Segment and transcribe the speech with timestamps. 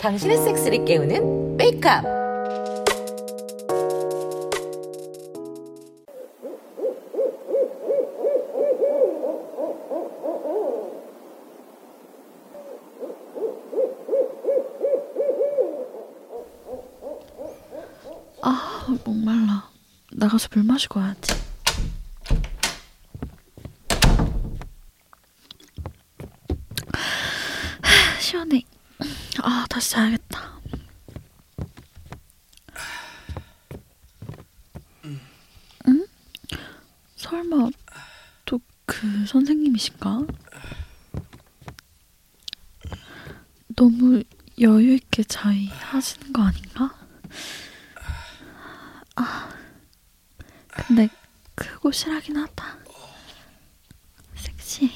[0.00, 2.04] 당신의 섹스를 깨우는 메이크업.
[18.42, 19.70] 아, 목말라.
[20.12, 21.34] 나가서 물 마시고 와야지.
[27.82, 28.62] 하, 시원해.
[29.90, 30.60] 자야겠다.
[35.88, 36.06] 응?
[37.16, 37.70] 설마
[38.44, 40.26] 또 그 선생님이신가?
[43.76, 44.22] 너무
[44.60, 46.94] 여유 있게 자위하시는 거 아닌가?
[49.16, 49.50] 아,
[50.68, 51.08] 근데
[51.54, 52.78] 크고 실하긴 하다.
[54.36, 54.90] 섹시.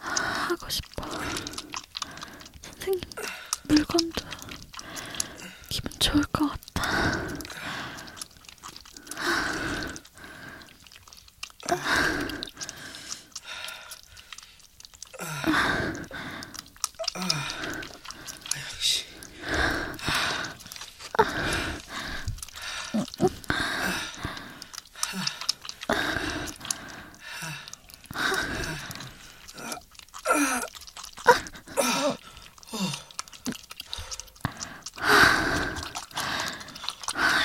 [0.00, 1.04] 하고 싶어.
[2.62, 3.00] 선생님
[3.68, 4.24] 물건도
[5.68, 7.20] 기분 좋을 것 같다.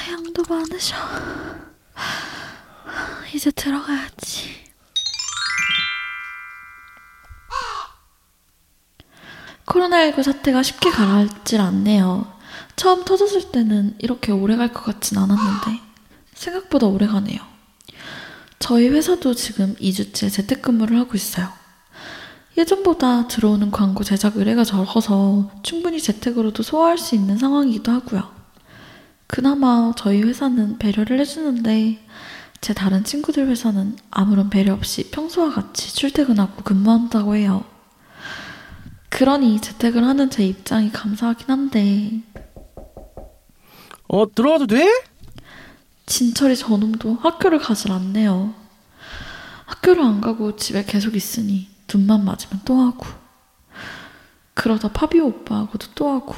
[0.09, 0.95] 양도 많으셔.
[3.33, 4.65] 이제 들어가야지.
[9.65, 12.31] 코로나19 사태가 쉽게 가라앉질 않네요.
[12.75, 15.81] 처음 터졌을 때는 이렇게 오래 갈 것 같진 않았는데
[16.33, 17.39] 생각보다 오래 가네요.
[18.59, 21.49] 저희 회사도 지금 2주째 재택근무를 하고 있어요.
[22.57, 28.34] 예전보다 들어오는 광고 제작 의뢰가 적어서 충분히 재택으로도 소화할 수 있는 상황이기도 하고요.
[29.27, 32.05] 그나마 저희 회사는 배려를 해주는데
[32.61, 37.63] 제 다른 친구들 회사는 아무런 배려 없이 평소와 같이 출퇴근하고 근무한다고 해요.
[39.09, 42.21] 그러니 재택을 하는 제 입장이 감사하긴 한데
[44.07, 44.87] 어, 들어가도 돼?
[46.05, 48.53] 진철이 저놈도 학교를 가질 않네요.
[49.65, 53.05] 학교를 안 가고 집에 계속 있으니 눈만 맞으면 또 하고
[54.53, 56.35] 그러다 파비오 오빠하고도 또 하고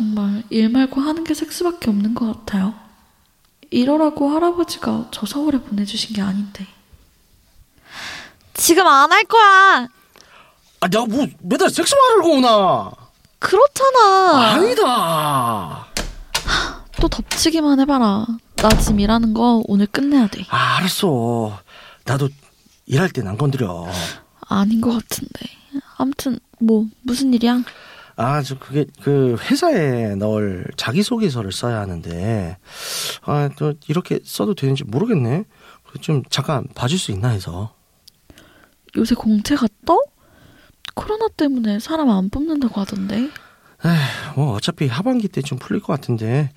[0.00, 2.74] 정말 일 말고 하는 게 섹스밖에 없는 것 같아요.
[3.72, 6.64] 이러라고 할아버지가 저 서울에 보내주신 게 아닌데.
[8.54, 9.88] 지금 안 할 거야.
[10.80, 12.92] 아, 내가 뭐 매달 섹스만 하려고 오나?
[13.40, 14.52] 그렇잖아.
[14.52, 15.86] 아니다.
[17.00, 18.26] 또 덮치기만 해봐라.
[18.56, 20.44] 나 지금 일하는 거 오늘 끝내야 돼.
[20.50, 21.58] 아, 알았어.
[22.04, 22.28] 나도
[22.86, 23.88] 일할 땐 안 건드려.
[24.46, 25.46] 아닌 것 같은데.
[25.96, 27.62] 아무튼 뭐 무슨 일이야?
[28.22, 32.58] 아, 저 그게 그 회사에 넣을 자기소개서를 써야 하는데
[33.22, 35.44] 아, 또 이렇게 써도 되는지 모르겠네.
[36.02, 37.74] 좀 잠깐 봐줄 수 있나 해서.
[38.96, 39.98] 요새 공채가 떠?
[40.94, 43.30] 코로나 때문에 사람 안 뽑는다고 하던데.
[44.36, 46.50] 뭐 어차피 하반기 때 좀 풀릴 것 같은데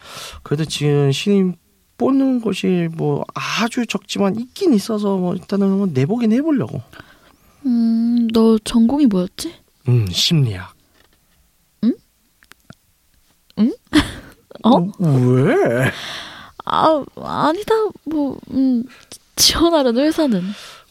[0.44, 1.56] 그래도 지금 신임
[1.98, 6.82] 뽑는 곳이 뭐 아주 적지만 있긴 있어서 뭐 일단은 뭐 내보긴 해보려고.
[7.66, 9.54] 음, 너 전공이 뭐였지?
[9.88, 10.73] 음, 심리학.
[14.64, 14.78] 어?
[15.00, 15.92] 왜?
[16.66, 17.74] 아, 아니다.
[18.06, 18.84] 뭐, 음,
[19.36, 20.42] 지원하려는 회사는.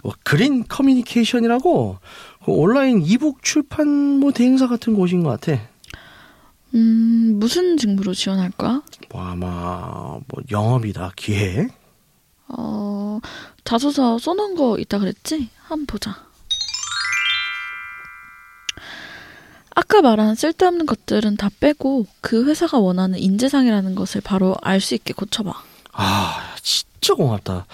[0.02, 1.98] 뭐 그린 커뮤니케이션이라고
[2.44, 3.86] 그 온라인 이북 출판
[4.18, 5.60] 뭐 대행사 같은 곳인 것 같아.
[6.74, 8.82] 음, 무슨 직무로 지원할 거야?
[9.10, 11.70] 뭐 아마 뭐 영업이다 기획.
[12.48, 13.20] 어,
[13.64, 15.48] 자소서 써놓은 거 있다 그랬지?
[15.62, 16.16] 한번 보자.
[19.74, 25.12] 아까 말한 쓸데없는 것들은 다 빼고 그 회사가 원하는 인재상이라는 것을 바로 알 수 있게
[25.14, 25.52] 고쳐봐.
[25.92, 27.66] 아 진짜 고맙다.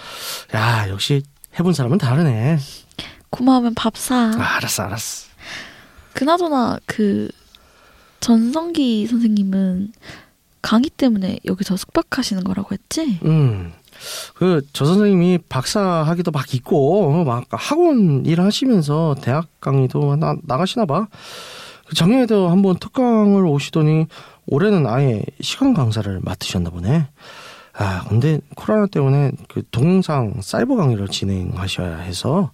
[0.54, 1.22] 야 역시
[1.58, 2.58] 해본 사람은 다르네.
[3.30, 4.32] 고마우면 밥 사.
[4.36, 5.28] 아, 알았어 알았어.
[6.14, 7.28] 그나저나 그
[8.20, 9.92] 전성기 선생님은
[10.62, 13.18] 강의 때문에 여기서 숙박하시는 거라고 했지?
[13.24, 13.72] 음.
[14.34, 20.36] 그 저 선생님이 박사 학위도 막 있고 어, 막 학원 일 하시면서 대학 강의도 나,
[20.44, 21.08] 나가시나 봐.
[21.88, 24.06] 그 작년에도 한번 특강을 오시더니
[24.46, 27.06] 올해는 아예 시간 강사를 맡으셨나 보네.
[27.72, 32.50] 아 근데 코로나 때문에 그 동영상 사이버 강의를 진행하셔야 해서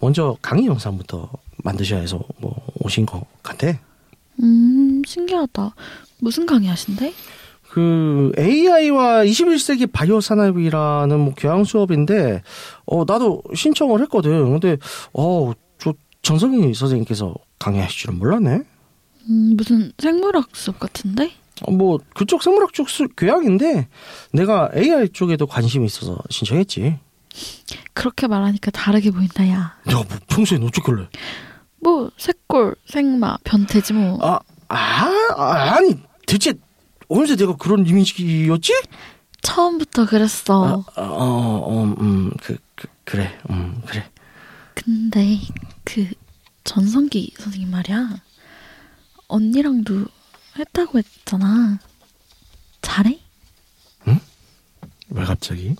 [0.00, 1.30] 먼저 강의 영상부터
[1.62, 3.68] 만드셔야 해서 뭐 오신 것 같아.
[4.42, 5.74] 음, 신기하다.
[6.20, 7.12] 무슨 강의 하신대?
[7.68, 12.42] 그 AI와 21세기 바이오 산업이라는 뭐 교양 수업인데
[12.86, 14.58] 어 나도 신청을 했거든.
[14.58, 14.76] 근데
[15.12, 18.71] 어저 전성희 선생님께서 강의하실 줄은 몰랐네.
[19.28, 21.32] 음, 무슨 생물학 수업 같은데?
[21.62, 23.88] 어, 뭐 그쪽 생물학 쪽 수, 교양인데
[24.32, 26.98] 내가 AI 쪽에도 관심이 있어서 신청했지.
[27.94, 29.76] 그렇게 말하니까 다르게 보인다, 야.
[29.88, 31.08] 야 뭐 평소엔 어쩌길래?
[31.80, 34.18] 뭐, 새골, 생마, 변태지 뭐.
[34.22, 34.38] 아,
[34.68, 35.94] 아, 아 아니
[36.26, 36.52] 대체
[37.08, 38.72] 언제 내가 그런 이미지였지?
[39.42, 40.62] 처음부터 그랬어.
[40.62, 44.04] 어, 어, 어, 음, 그, 그 그래, 음, 그래.
[44.74, 45.38] 근데
[45.84, 46.06] 그
[46.64, 48.10] 전성기 선생님 말이야.
[49.32, 50.04] 언니랑도
[50.58, 51.78] 했다고 했잖아.
[52.82, 53.18] 잘해?
[55.08, 55.74] 왜 갑자기?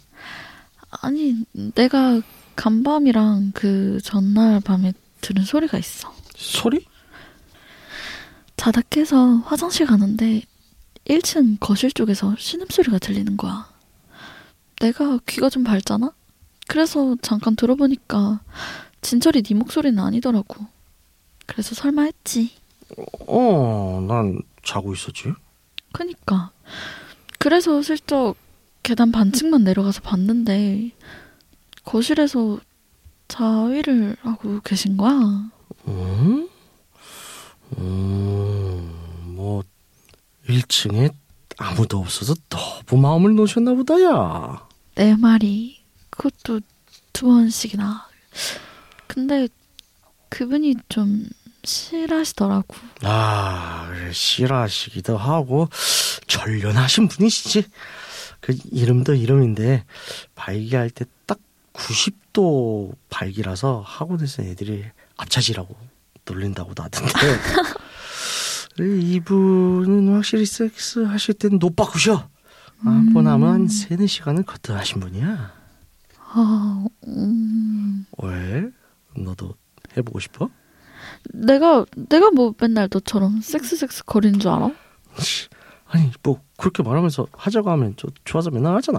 [0.91, 1.45] 아니,
[1.75, 2.23] 내가
[2.57, 6.15] 간밤이랑 그 전날 밤에 들은 소리가 있어.
[6.35, 6.87] 소리?
[8.57, 10.43] 자다 깨서 화장실 가는데
[11.07, 13.71] 1층 거실 쪽에서 신음소리가 들리는 거야.
[14.81, 16.13] 내가 귀가 좀 밝잖아?
[16.69, 18.41] 그래서 잠깐 들어보니까
[19.03, 20.67] 진철이 네 목소리는 아니더라고.
[21.47, 22.62] 그래서 설마 했지.
[23.27, 25.33] 어, 난 자고 있었지.
[25.93, 26.51] 그니까.
[27.39, 28.37] 그래서 슬쩍
[28.83, 30.91] 계단 반층만 내려가서 봤는데
[31.85, 32.61] 거실에서
[33.29, 35.51] 자위를 하고 계신 거야.
[35.89, 36.49] 음?
[37.79, 38.93] 음,
[39.35, 39.63] 뭐
[40.49, 41.13] 1층에
[41.59, 44.69] 아무도 없어서 너무 마음을 놓으셨나 보다, 야.
[44.95, 45.81] 내 말이
[46.11, 46.61] 그것도
[47.13, 48.09] 두 번씩이나.
[49.07, 49.49] 근데
[50.29, 51.27] 그분이 좀
[51.65, 52.75] 싫어하시더라고.
[53.03, 55.69] 아, 그래, 싫어하시기도 하고,
[56.27, 57.65] 전련하신 분이시지.
[58.41, 59.85] 그 이름도 이름인데,
[60.35, 61.39] 발기할 때 딱
[61.73, 64.85] 90도 발기라서 학원에서 애들이
[65.17, 65.75] 앞차지라고
[66.27, 67.13] 놀린다고 나던데.
[68.79, 72.29] 이분은 확실히 섹스 하실 땐 노빠꾸셔.
[72.85, 75.53] 아, 보나면 한 3, 4시간은 거뜬하신 분이야.
[76.35, 78.69] 아, 음, 왜?
[79.17, 79.55] 너도
[79.97, 80.51] 해보고 싶어?
[81.33, 84.71] 내가 내가 뭐 맨날 너처럼 섹스 섹스 거리는 줄 알아?
[85.87, 88.99] 아니, 뭐, 그렇게 말하면서 하자고 하면 저 좋아서 맨날 하잖아.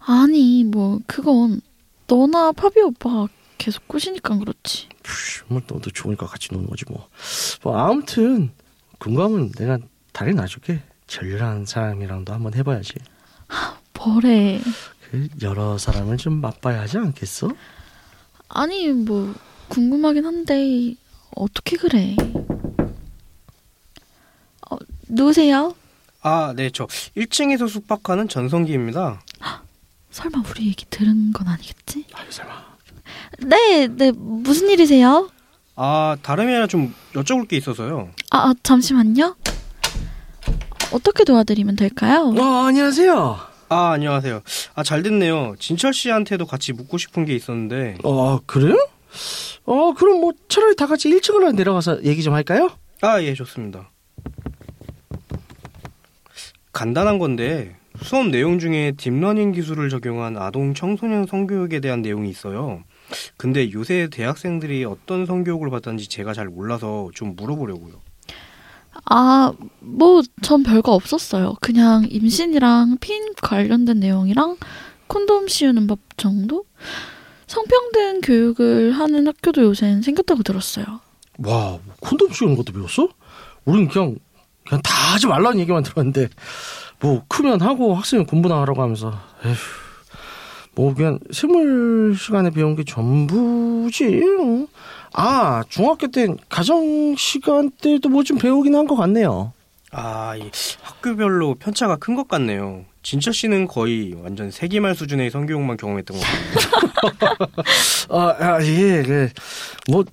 [0.00, 1.60] 아니 뭐 그건
[2.08, 3.28] 너나 파비 오빠가
[3.58, 4.88] 계속 꾸시니까 그렇지.
[5.02, 7.08] 푸, 뭐 너도 좋으니까 같이 노는 거지 뭐.
[7.62, 8.50] 뭐 아무튼
[8.98, 9.78] 궁금하면 내가
[10.12, 10.82] 다리 놔줄게.
[11.06, 12.94] 전류라는 사람이랑도 한번 해봐야지.
[13.94, 14.60] 뭐래?
[15.10, 17.50] 그 여러 사람을 좀 맛봐야 하지 않겠어?
[18.48, 19.32] 아니 뭐
[19.68, 20.94] 궁금하긴 한데
[21.36, 22.16] 어떻게 그래?
[24.70, 24.76] 어,
[25.08, 25.74] 누구세요?
[26.22, 26.86] 아, 네, 저
[27.16, 29.20] 1층에서 숙박하는 전성기입니다.
[30.12, 32.04] 설마 우리 얘기 들은 건 아니겠지?
[32.12, 32.52] 아유 설마.
[33.40, 35.30] 네, 네 무슨 일이세요?
[35.74, 38.10] 아, 다름이 아니라 좀 여쭤볼 게 있어서요.
[38.30, 39.34] 아, 아 잠시만요.
[40.92, 42.34] 어떻게 도와드리면 될까요?
[42.38, 43.38] 어 안녕하세요.
[43.70, 44.42] 아, 안녕하세요.
[44.74, 45.54] 아, 잘 됐네요.
[45.58, 47.96] 진철 씨한테도 같이 묻고 싶은 게 있었는데.
[48.04, 48.76] 어 그래요?
[49.64, 52.70] 어 그럼 뭐 차라리 다 같이 1층으로 내려가서 얘기 좀 할까요?
[53.00, 53.90] 아, 예, 좋습니다.
[56.72, 62.82] 간단한 건데 수업 내용 중에 딥러닝 기술을 적용한 아동 청소년 성교육에 대한 내용이 있어요.
[63.36, 68.00] 근데 요새 대학생들이 어떤 성교육을 받았는지 제가 잘 몰라서 좀 물어보려고요.
[69.10, 71.54] 아, 뭐 전 별거 없었어요.
[71.60, 74.56] 그냥 임신이랑 피임 관련된 내용이랑
[75.08, 76.64] 콘돔 씌우는 법 정도?
[77.52, 80.84] 성평등 교육을 하는 학교도 요새는 생겼다고 들었어요.
[81.44, 83.08] 와 콘돔 씌우는 것도 배웠어?
[83.66, 84.16] 우린 그냥
[84.66, 86.28] 그냥 다 하지 말라는 얘기만 들었는데
[87.00, 89.12] 뭐 크면 하고 학생은 공부나 하라고 하면서
[89.44, 89.54] 에휴
[90.74, 94.66] 뭐 그냥 생물 시간에 배운 게 전부지 어.
[95.12, 99.52] 아 중학교 땐 가정 시간 때도 뭐 좀 배우긴 한 것 같네요
[99.90, 100.50] 아, 이
[100.82, 102.86] 학교별로 편차가 큰 것 같네요.
[103.02, 107.48] 진철 씨는 거의 완전 세기말 수준의 성교육만 경험했던 것 같아요.
[108.08, 110.04] 아예뭐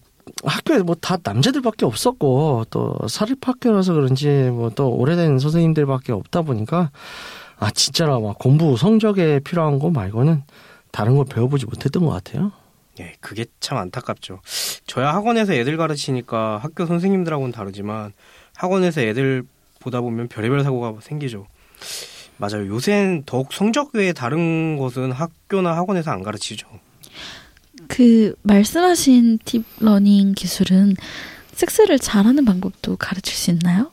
[0.44, 6.92] 학교에 뭐 다 남자들밖에 없었고 또 사립학교라서 그런지 뭐 또 오래된 선생님들밖에 없다 보니까
[7.58, 10.44] 아 진짜로 막 공부 성적에 필요한 거 말고는
[10.92, 12.52] 다른 걸 배워보지 못했던 것 같아요.
[13.00, 14.42] 예, 그게 참 안타깝죠.
[14.88, 18.14] 저야 학원에서 애들 가르치니까 학교 선생님들하고는 다르지만
[18.56, 19.44] 학원에서 애들
[19.80, 21.48] 보다 보면 별의별 사고가 생기죠.
[22.40, 22.68] 맞아요.
[22.68, 26.68] 요새는 더욱 성적 외에 다른 것은 학교나 학원에서 안 가르치죠.
[27.88, 30.96] 그 말씀하신 딥러닝 기술은
[31.54, 33.92] 섹스를 잘하는 방법도 가르칠 수 있나요?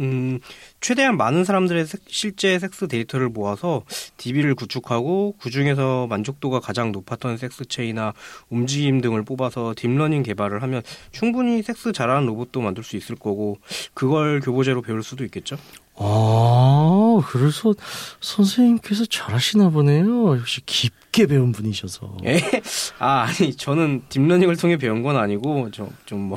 [0.00, 0.38] 음,
[0.80, 3.82] 최대한 많은 사람들의 섹- 실제 섹스 데이터를 모아서
[4.16, 8.12] DB를 구축하고 그 중에서 만족도가 가장 높았던 섹스 체위나
[8.48, 13.58] 움직임 등을 뽑아서 딥러닝 개발을 하면 충분히 섹스 잘하는 로봇도 만들 수 있을 거고
[13.92, 15.56] 그걸 교보재로 배울 수도 있겠죠.
[16.00, 17.74] 아, 그래서
[18.20, 20.36] 선생님께서 잘하시나 보네요.
[20.36, 22.16] 역시 깊게 배운 분이셔서.
[22.24, 22.40] 예?
[22.98, 26.36] 아 아니 저는 딥러닝을 통해 배운 건 아니고 좀 좀 뭐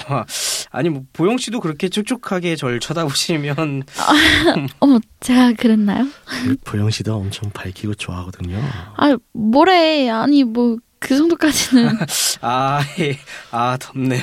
[0.72, 3.84] 아니 뭐 보영 씨도 그렇게 촉촉하게 절 쳐다보시면
[4.80, 6.08] 어머, 제가 그랬나요?
[6.26, 8.58] 그 보영 씨도 엄청 밝히고 좋아하거든요.
[8.98, 10.10] 아, 뭐래.
[10.10, 11.98] 아니, 뭐, 그 정도까지는.
[12.42, 13.18] 아, 예.
[13.52, 14.22] 아 덥네요.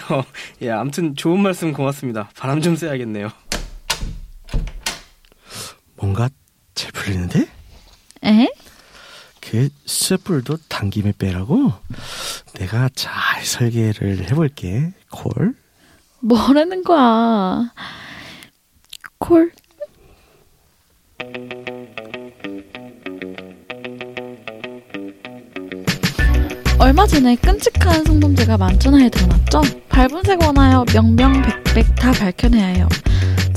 [0.63, 2.31] 예 아무튼 좋은 말씀 고맙습니다.
[2.37, 3.31] 바람 좀 쐬야겠네요.
[5.99, 6.29] 뭔가
[6.75, 7.49] 잘 풀리는데?
[8.25, 8.49] 에?
[9.41, 11.73] 그 쇠불도 당김에 빼라고?
[12.55, 14.93] 내가 잘 설계를 해볼게.
[15.11, 15.55] 콜.
[16.21, 17.73] 뭐라는 거야.
[19.19, 19.53] 콜?
[26.79, 29.63] 얼마 전에 끔찍한 성범죄가 만천하에 드러났죠?
[29.89, 32.89] 발본색 원하여 명명백백 다 밝혀내야 해요.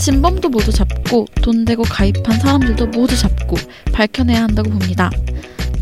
[0.02, 3.56] 진범도 모두 잡고 돈 대고 가입한 사람들도 모두 잡고
[3.94, 5.12] 밝혀내야 한다고 봅니다.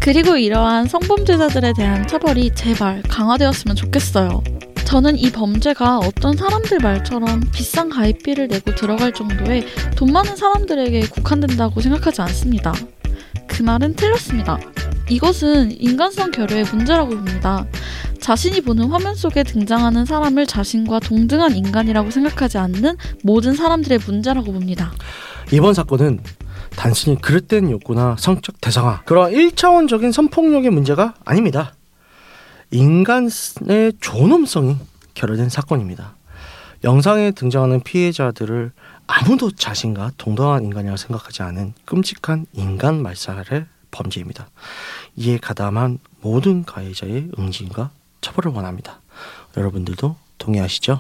[0.02, 4.44] 그리고 이러한 성범죄자들에 대한 처벌이 제발 강화되었으면 좋겠어요.
[4.84, 11.80] 저는 이 범죄가 어떤 사람들 말처럼 비싼 가입비를 내고 들어갈 정도의 돈 많은 사람들에게 국한된다고
[11.80, 12.74] 생각하지 않습니다.
[13.48, 14.60] 그 말은 틀렸습니다.
[15.10, 17.66] 이것은 인간성 결여의 문제라고 봅니다.
[18.22, 24.92] 자신이 보는 화면 속에 등장하는 사람을 자신과 동등한 인간이라고 생각하지 않는 모든 사람들의 문제라고 봅니다.
[25.52, 26.20] 이번 사건은
[26.76, 31.74] 단순히 그릇된 욕구나 성적 대상화 그런 1차원적인 성폭력의 문제가 아닙니다.
[32.72, 34.78] 인간의 존엄성이
[35.16, 36.16] 결여된 사건입니다.
[36.84, 38.72] 영상에 등장하는 피해자들을
[39.08, 44.50] 아무도 자신과 동등한 인간이라고 생각하지 않은 끔찍한 인간 말살의 범죄입니다.
[45.16, 47.90] 이에 가담한 모든 가해자의 응징과
[48.22, 49.00] 처벌을 원합니다.
[49.58, 51.00] 여러분들도 동의하시죠?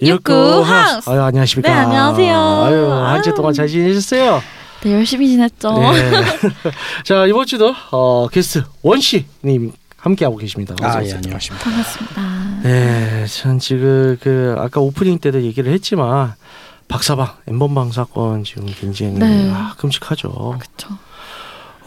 [0.00, 0.32] 육구
[0.64, 1.10] 하우스.
[1.10, 1.68] 아유 안녕하십니까?
[1.68, 2.36] 네, 안녕하세요.
[2.64, 3.34] 아유 한주 아유.
[3.34, 4.40] 동안 잘 지내셨어요?
[4.82, 5.72] 네, 열심히 지냈죠.
[5.92, 6.24] 네.
[7.04, 10.76] 자 이번 주도 어, 게스트 원씨님 함께 하고 계십니다.
[10.80, 11.12] 아, 예.
[11.14, 11.64] 안녕하십니까.
[11.64, 12.60] 반갑습니다.
[12.62, 16.34] 네, 전 지금 그 아까 오프닝 때도 얘기를 했지만
[16.86, 19.50] 박사방 엠번방 사건 지금 굉장히 네.
[19.52, 20.56] 아, 끔찍하죠.
[20.60, 20.88] 그쵸.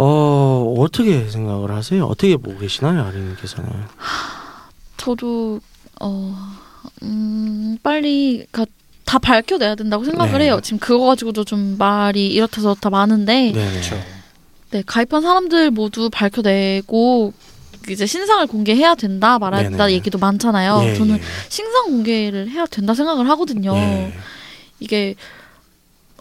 [0.04, 2.06] 어 어떻게 생각을 하세요?
[2.06, 3.70] 어떻게 보고 계시나요, 아린님께서는?
[4.98, 5.60] 저도
[6.00, 6.36] 어,
[7.04, 8.66] 음, 빨리 가,
[9.06, 10.46] 다 밝혀내야 된다고 생각을 네.
[10.46, 10.60] 해요.
[10.64, 13.96] 지금 그거 가지고도 좀 말이 이렇다 저렇다 많은데, 네, 그렇죠.
[14.72, 17.34] 네, 가입한 사람들 모두 밝혀내고
[17.88, 19.98] 이제 신상을 공개해야 된다 말아야 된다 네네.
[19.98, 20.82] 얘기도 많잖아요.
[20.84, 21.22] 예, 저는 예.
[21.50, 23.76] 신상 공개를 해야 된다 생각을 하거든요.
[23.76, 24.14] 예.
[24.80, 25.14] 이게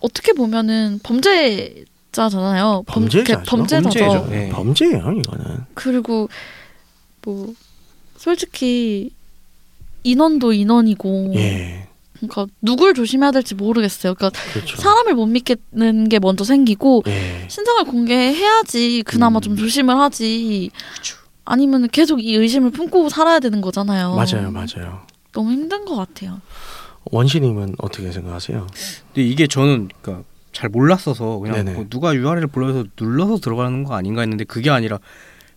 [0.02, 2.84] 어떻게 보면은 범죄 자잖아요.
[2.86, 3.42] 범- 범죄자죠.
[3.48, 3.88] 범죄자죠.
[4.00, 4.26] 범죄죠.
[4.30, 4.48] 네.
[4.50, 5.64] 범죄예요, 이거는.
[5.74, 6.28] 그리고
[7.24, 7.54] 뭐
[8.16, 9.10] 솔직히
[10.02, 14.14] 인원도 인원이고 예, 그러니까 누굴 조심해야 될지 모르겠어요.
[14.14, 14.76] 그러니까 그렇죠.
[14.76, 19.40] 사람을 못 믿겠는 게 먼저 생기고 예, 신상을 공개해야지 그나마 음.
[19.40, 20.70] 좀 조심을 하지.
[21.44, 24.14] 아니면 계속 이 의심을 품고 살아야 되는 거잖아요.
[24.14, 25.00] 맞아요, 맞아요.
[25.32, 26.40] 너무 힘든 것 같아요.
[27.10, 28.66] 원시님은 어떻게 생각하세요?
[29.14, 31.74] 근데 이게 저는 그러니까 잘 몰랐어서 그냥.
[31.74, 34.98] 뭐 누가 URL을 불러서 눌러서 들어가는 거 아닌가 했는데 그게 아니라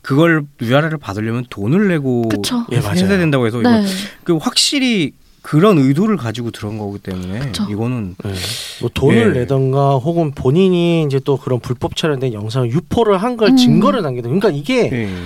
[0.01, 2.65] 그걸 URL을 받으려면 돈을 내고 그쵸.
[2.71, 3.07] 예, 해야.
[3.07, 3.85] 된다고 해서 네.
[4.23, 7.65] 그 확실히 그런 의도를 가지고 들어간 거기 때문에 그쵸.
[7.69, 8.33] 이거는 예.
[8.81, 9.39] 뭐 돈을 예.
[9.41, 13.57] 내던가 혹은 본인이 이제 또 그런 불법 촬영된 영상을 유포를 한걸 음.
[13.57, 15.03] 증거를 남기든 그러니까 이게 예.
[15.05, 15.17] 여,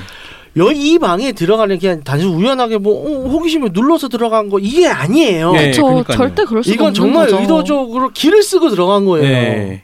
[0.72, 5.52] 이 방에 들어가는 그냥 단순 우연하게 뭐 어, 호기심에 눌러서 들어간 거 이게 아니에요.
[5.54, 5.84] 네, 그쵸.
[5.84, 6.18] 그러니까요.
[6.18, 7.42] 절대 그럴 수가 이건 없는 정말 거죠.
[7.42, 9.28] 의도적으로 길을 쓰고 들어간 거예요.
[9.28, 9.84] 네.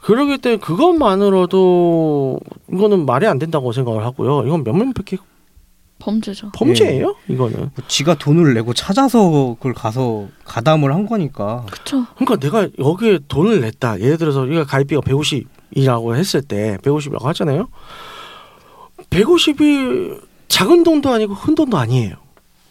[0.00, 2.38] 그러기 때문에 그것만으로도
[2.72, 4.44] 이거는 말이 안 된다고 생각을 하고요.
[4.46, 5.20] 이건 명명백백
[5.98, 6.50] 범죄죠.
[6.54, 7.14] 범죄예요.
[7.28, 7.56] 이거는.
[7.56, 12.04] 뭐 지가 돈을 내고 찾아서 그걸 가서 가담을 한 거니까 그쵸.
[12.16, 14.00] 그러니까 내가 여기에 돈을 냈다.
[14.00, 17.68] 예를 들어서 우리가 가입비가 150이라고 했을 때 150이라고 하잖아요.
[19.10, 22.14] 150이 작은 돈도 아니고 큰 돈도 아니에요.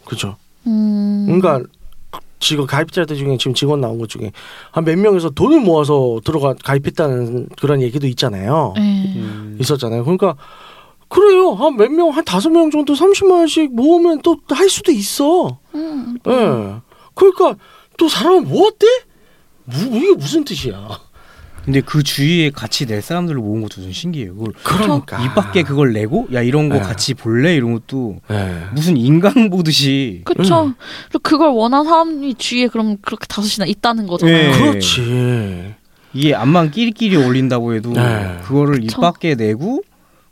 [0.04, 0.36] 그죠?
[0.66, 1.24] 음.
[1.26, 1.62] 그러니까
[2.40, 4.30] 지금 가입자들 중에 지금 직원 나온 것 중에
[4.70, 8.74] 한 몇 명에서 돈을 모아서 들어가 가입했다는 그런 얘기도 있잖아요.
[8.76, 9.14] 네.
[9.16, 10.04] 음, 있었잖아요.
[10.04, 10.36] 그러니까
[11.08, 11.52] 그래요.
[11.52, 15.58] 한 몇 명, 한 다섯 명 정도 30만 원씩 모으면 또 할 수도 있어.
[15.74, 16.18] 음.
[16.26, 16.74] 예.
[17.14, 17.56] 그러니까
[17.96, 18.86] 또 사람을 모았대?
[19.64, 20.88] 무, 이게 무슨 뜻이야?
[21.64, 24.34] 근데 그 주위에 같이 낼 사람들을 모은 것도 좀 신기해요.
[24.34, 26.80] 그걸 그러니까 입 밖에 그걸 내고 야 이런 거 네.
[26.82, 28.66] 같이 볼래 이런 것도 예.
[28.72, 30.64] 무슨 인간 보듯이 그쵸.
[30.66, 30.74] 음.
[31.08, 34.50] 그리고 그걸 원하는 사람이 주위에 그럼 그렇게 다섯이나 있다는 거잖아요.
[34.50, 34.58] 네.
[34.58, 35.74] 그렇지.
[36.12, 38.38] 이게 암만 끼리끼리 올린다고 해도 네.
[38.44, 39.00] 그거를 입 그쵸.
[39.00, 39.82] 밖에 내고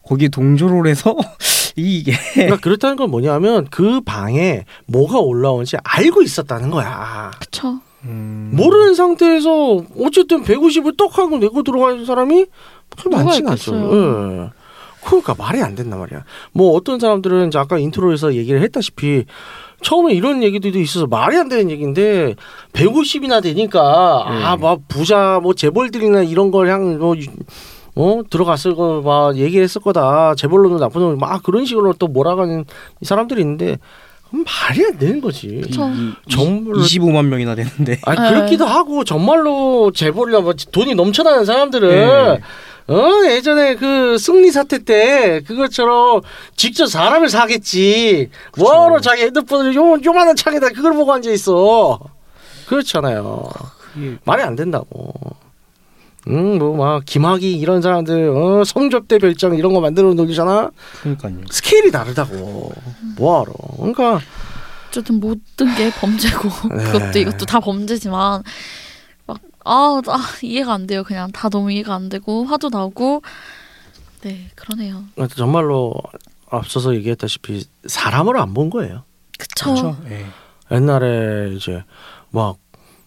[0.05, 1.17] 거기에 동조를 해서
[1.77, 7.31] 이게 그러니까 그렇다는 건 뭐냐면 그 방에 뭐가 올라오는지 알고 있었다는 거야.
[7.39, 7.81] 그쵸.
[8.05, 8.51] 음.
[8.53, 12.47] 모르는 상태에서 어쨌든 150을 떡 하고 내고 들어가는 사람이
[13.11, 13.75] 많지는 않죠.
[13.75, 14.51] 예.
[15.05, 16.25] 그러니까 말이 안 된단 말이야.
[16.53, 19.25] 뭐 어떤 사람들은 이제 아까 인트로에서 얘기를 했다시피
[19.83, 22.37] 처음에 이런 얘기들도 있어서 말이 안 되는 얘기인데
[22.73, 24.45] 150이나 되니까 음.
[24.45, 27.17] 아막 부자 뭐 재벌들이나 이런 걸 향뭐
[27.95, 30.35] 어, 들어갔을 거, 막, 얘기했을 거다.
[30.35, 32.65] 재벌로는 나쁜 놈, 막 그런 식으로 또 몰아가는
[33.01, 33.77] 이 사람들이 있는데,
[34.33, 35.61] 말이 안 되는 거지.
[35.63, 35.91] 그쵸.
[36.31, 38.01] 정말로 25만 명이나 되는데.
[38.05, 38.31] 아 네.
[38.31, 41.89] 그렇기도 하고 정말로 재벌이나 뭐 돈이 넘쳐나는 사람들은
[42.39, 42.41] 네.
[42.89, 46.23] 어 예전에 그 승리 사태 때 그것처럼
[46.57, 52.01] 직접 사람을 사겠지 뭐하러 자기 핸드폰을 요 요만한 창에다 그걸 보고 앉아 있어
[52.67, 53.49] 그렇잖아요
[53.95, 55.13] 그게 말이 안 된다고
[56.29, 60.71] 음 뭐 막 김학이 이런 사람들 어 성접대 별장 이런 거 만들어 놓으잖아
[61.03, 61.37] 그러니까요.
[61.51, 62.73] 스케일이 다르다고
[63.17, 64.21] 뭐하러 그러니까
[64.89, 66.85] 어쨌든 모든 게 범죄고 네.
[66.85, 68.43] 그것도 이것도 다 범죄지만
[69.27, 71.03] 막 아, 아 이해가 안 돼요.
[71.03, 73.23] 그냥 다 너무 이해가 안 되고 화도 나고
[74.23, 75.03] 네 그러네요.
[75.35, 75.95] 정말로
[76.51, 79.03] 앞서서 얘기했다시피 사람을 안 본 거예요.
[79.39, 79.65] 그쵸.
[79.73, 79.97] 그렇죠.
[80.11, 80.27] 예.
[80.71, 81.83] 옛날에 이제
[82.31, 82.57] 막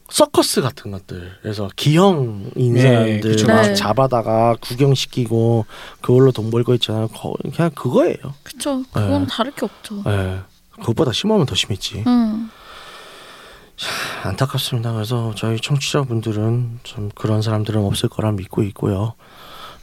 [0.09, 3.47] 서커스 같은 것들에서 기형 네, 인사들 그쵸.
[3.47, 3.73] 막 네.
[3.73, 5.65] 잡아다가 구경시키고
[6.01, 7.07] 그걸로 돈 벌고 있잖아요.
[7.07, 8.17] 거- 그냥 그거예요.
[8.43, 8.83] 그쵸.
[8.93, 9.27] 그건 네.
[9.29, 10.03] 다를 게 없죠.
[10.07, 10.39] 예.
[10.79, 12.03] 그것보다 심하면 더 심했지.
[12.05, 12.49] 응.
[14.23, 14.93] 안타깝습니다.
[14.93, 19.13] 그래서 저희 청취자분들은 좀 그런 사람들은 없을 거라 믿고 있고요.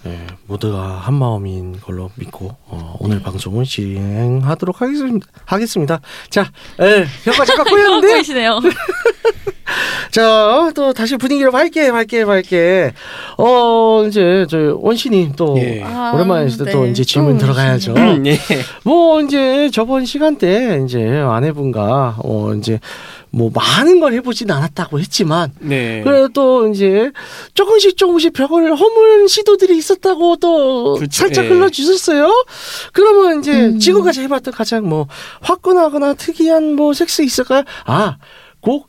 [0.06, 3.22] 예, 모두가 한 마음인 걸로 믿고 어, 오늘 네.
[3.22, 5.26] 방송을 진행하도록 하겠습니다.
[5.44, 6.00] 하겠습니다.
[6.28, 8.60] 자, 예, 효과 잠깐 꼬였는데 계시네요.
[10.10, 12.92] 자, 또 다시 분위기를 밝게, 밝게, 밝게.
[13.38, 15.82] 어, 이제, 저, 원신님 또, 예.
[15.82, 16.12] 아,
[16.58, 16.90] 때또 네.
[16.90, 17.94] 이제 질문 또 들어가야죠.
[18.26, 18.38] 예.
[18.84, 22.78] 뭐, 이제, 저번 시간 때, 이제, 아내분과, 어, 이제,
[23.34, 26.02] 뭐, 많은 걸 해보진 않았다고 했지만, 네.
[26.04, 27.10] 그래도 또, 이제,
[27.54, 31.10] 조금씩 조금씩 벽을 허무는 시도들이 있었다고 또, 그렇죠.
[31.22, 31.48] 살짝 예.
[31.48, 32.30] 흘러주셨어요.
[32.92, 33.78] 그러면 이제, 음.
[33.78, 35.08] 지금까지 해봤던 가장 뭐,
[35.40, 37.64] 화끈하거나 특이한 뭐, 섹스 있을까요?
[37.86, 38.18] 아,
[38.60, 38.88] 꼭,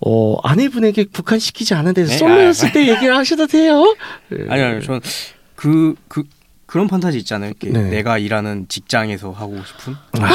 [0.00, 2.18] 어, 아내분에게 국한시키지 않은 데서 네?
[2.18, 3.96] 솔로였을 때 얘기를 하셔도 돼요.
[4.32, 4.44] 예.
[4.50, 4.82] 아니요, 아니요.
[4.82, 5.00] 저는
[5.56, 6.24] 그, 그,
[6.66, 7.52] 그런 판타지 있잖아요.
[7.58, 7.88] 이렇게 네.
[7.88, 9.96] 내가 일하는 직장에서 하고 싶은.
[10.12, 10.34] 그러니까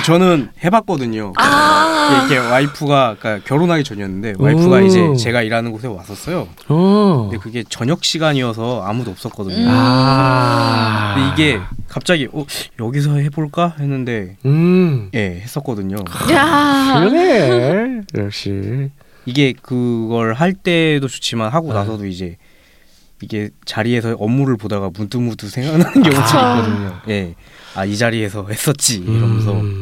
[0.00, 1.32] 저는 해봤거든요.
[1.36, 2.24] 아.
[2.26, 4.80] 이게 와이프가 그러니까 결혼하기 전이었는데 와이프가 오.
[4.80, 6.48] 이제 제가 일하는 곳에 왔었어요.
[6.68, 7.28] 어.
[7.30, 9.56] 근데 그게 저녁 시간이어서 아무도 없었거든요.
[9.56, 9.68] 음.
[9.68, 11.14] 아.
[11.14, 12.44] 근데 이게 갑자기 어,
[12.80, 15.10] 여기서 해볼까 했는데 음.
[15.14, 15.96] 예 했었거든요.
[16.32, 17.00] 야.
[17.00, 18.02] 그러네.
[18.16, 18.90] 역시.
[19.24, 21.74] 이게 그걸 할 때도 좋지만 하고 네.
[21.74, 22.36] 나서도 이제
[23.22, 26.38] 이게 자리에서 업무를 보다가 문득문득 생각나는 경우가 그쵸.
[26.38, 27.00] 있거든요.
[27.08, 27.34] 예.
[27.74, 28.98] 아, 이 자리에서 했었지.
[28.98, 29.52] 이러면서.
[29.52, 29.81] 음,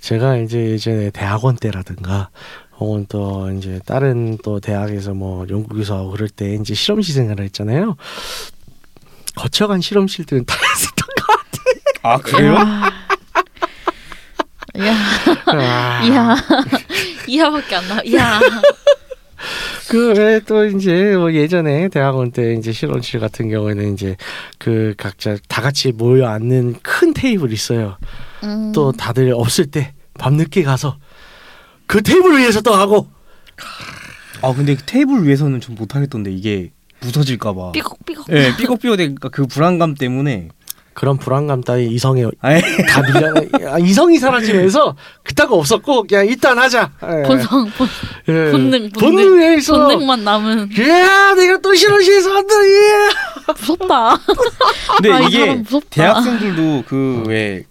[0.00, 2.30] 제가 이제 예전에 대학원 때라든가
[2.78, 7.96] 혹은 또 이제 다른 또 대학에서 뭐 연구교사 하고 그럴 때 이제 실험실 생활을 했잖아요.
[9.36, 11.32] 거쳐간 실험실들은 다 했었던 것
[12.04, 12.54] 아, 그래요?
[14.78, 14.96] 야.
[15.44, 16.06] 같아요.
[16.12, 16.36] 이야.
[17.28, 18.00] 이하밖에 안 나.
[18.04, 18.40] 이야.
[19.88, 24.16] 그또 이제 뭐 예전에 대학원 때 이제 실험실 같은 경우에는 이제
[24.58, 27.96] 그 각자 다 같이 모여 앉는 큰 테이블 있어요.
[28.44, 28.72] 음.
[28.72, 30.96] 또 다들 없을 때 밤늦게 가서
[31.86, 33.08] 그 테이블 위에서 또 하고
[34.42, 37.72] 아, 근데 그 테이블 위에서는 좀 못하겠던데, 이게 부서질까봐.
[37.72, 38.26] 삐걱삐걱.
[38.30, 40.48] 예, 삐걱삐걱 되니까 그 불안감 때문에.
[40.94, 42.22] 그런 불안감 따위 이성에.
[42.22, 43.32] 다 밀려
[43.72, 46.90] 아, 이성이 사라지면서 그따가 없었고 그냥 일단 하자.
[47.02, 47.22] 예.
[47.26, 47.88] 본성 본,
[48.28, 48.50] 예.
[48.50, 49.58] 본능, 본능.
[49.66, 52.54] 본능만 남은 야, 내가 또 실험실에서 한다.
[52.66, 53.52] 예.
[53.58, 54.16] 무섭다.
[54.96, 55.86] 근데 아, 이 이게 무섭다.
[55.90, 57.64] 대학생들도 그 왜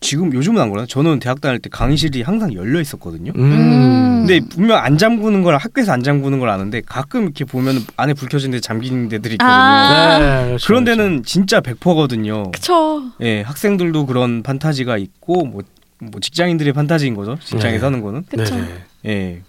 [0.00, 0.86] 지금 요즘은 안 그러나?
[0.86, 3.32] 저는 대학 다닐 때 강의실이 항상 열려 있었거든요.
[3.34, 4.24] 음.
[4.26, 8.28] 근데 분명 안 잠그는 걸 학교에서 안 잠그는 걸 아는데 가끔 이렇게 보면 안에 불
[8.28, 9.52] 켜진 데 잠긴 데들이 있거든요.
[9.52, 10.18] 아.
[10.18, 11.02] 네, 그렇죠, 그런 그렇죠.
[11.02, 12.52] 데는 진짜 100%거든요.
[12.52, 13.02] 그쵸.
[13.22, 15.62] 예, 학생들도 그런 판타지가 있고 뭐,
[15.98, 17.36] 뭐 직장인들의 판타지인 거죠.
[17.42, 17.84] 직장에서 네.
[17.84, 18.24] 하는 거는.
[18.28, 18.54] 그쵸.
[18.54, 18.68] 네네.
[19.06, 19.42] 예.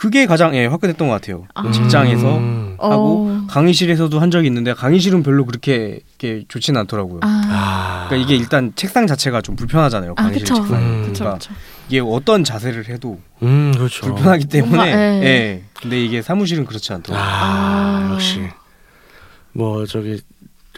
[0.00, 1.46] 그게 가장 예, 화끈했던 것 같아요.
[1.54, 1.70] 아.
[1.70, 2.74] 직장에서 음.
[2.78, 3.46] 하고 어.
[3.50, 7.20] 강의실에서도 한 적이 있는데 강의실은 별로 그렇게 이렇게 좋지는 않더라고요.
[7.22, 7.42] 아.
[7.44, 8.06] 아.
[8.08, 10.12] 그러니까 이게 일단 책상 자체가 좀 불편하잖아요.
[10.16, 10.54] 아, 강의실 그쵸.
[10.54, 10.82] 책상이.
[10.82, 11.02] 음.
[11.04, 11.52] 그쵸, 그러니까 그쵸.
[11.88, 14.06] 이게 어떤 자세를 해도 음, 그렇죠.
[14.06, 15.22] 불편하기 때문에 뭔가, 예.
[15.22, 15.62] 예.
[15.74, 17.22] 근데 이게 사무실은 그렇지 않더라고요.
[17.22, 18.10] 아, 아.
[18.14, 18.40] 역시.
[19.52, 20.22] 뭐 저기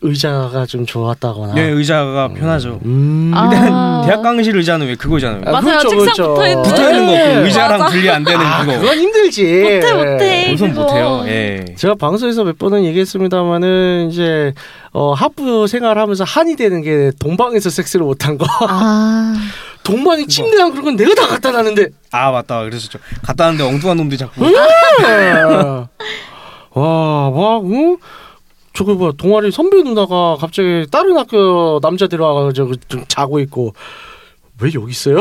[0.03, 1.55] 의자가 좀 좋았다거나.
[1.55, 2.81] 네, 의자가 편하죠.
[2.85, 3.31] 음.
[3.35, 3.45] 아.
[3.53, 5.43] 일단 대학 강의실 의자는 왜 그거잖아요.
[5.47, 5.79] 아, 맞아요.
[5.79, 6.35] 그렇죠, 책상 그렇죠.
[6.35, 6.63] 붙어 있는.
[6.63, 7.35] 붙어 있는 거 네.
[7.35, 7.93] 그 의자랑 맞아.
[7.93, 8.79] 분리 안 되는 아, 그거.
[8.81, 9.45] 그건 힘들지.
[9.63, 10.53] 못해, 못해.
[10.53, 10.83] 우선 그거.
[10.83, 11.23] 못해요.
[11.27, 11.65] 예.
[11.77, 14.53] 제가 방송에서 몇 번은 얘기했습니다만은 이제
[14.93, 18.45] 어 학부 생활하면서 한이 되는 게 동방에서 섹스를 못한 거.
[18.69, 19.35] 아.
[19.85, 21.89] 동방이 침대랑 그런 건 내가 다 갖다 놨는데.
[22.13, 22.99] 아 맞다 그랬었죠.
[23.23, 24.43] 갔다 왔는데 엉뚱한 놈들이 자꾸
[26.75, 27.99] 와, 막, 응?
[28.75, 33.75] 저거 뭐야, 동아리 선배 누나가 갑자기 다른 학교 남자들 와가지고 좀 자고 있고,
[34.61, 35.21] 왜 여기 있어요?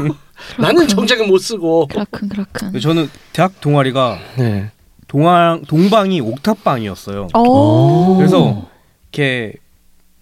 [0.58, 1.88] 나는 정장을 못 쓰고.
[1.88, 2.80] 그렇군 그렇군.
[2.80, 4.70] 저는 대학 동아리가 네.
[5.08, 7.28] 동아 동방이 옥탑방이었어요.
[7.34, 8.16] 오.
[8.16, 8.66] 그래서
[9.12, 9.54] 이렇게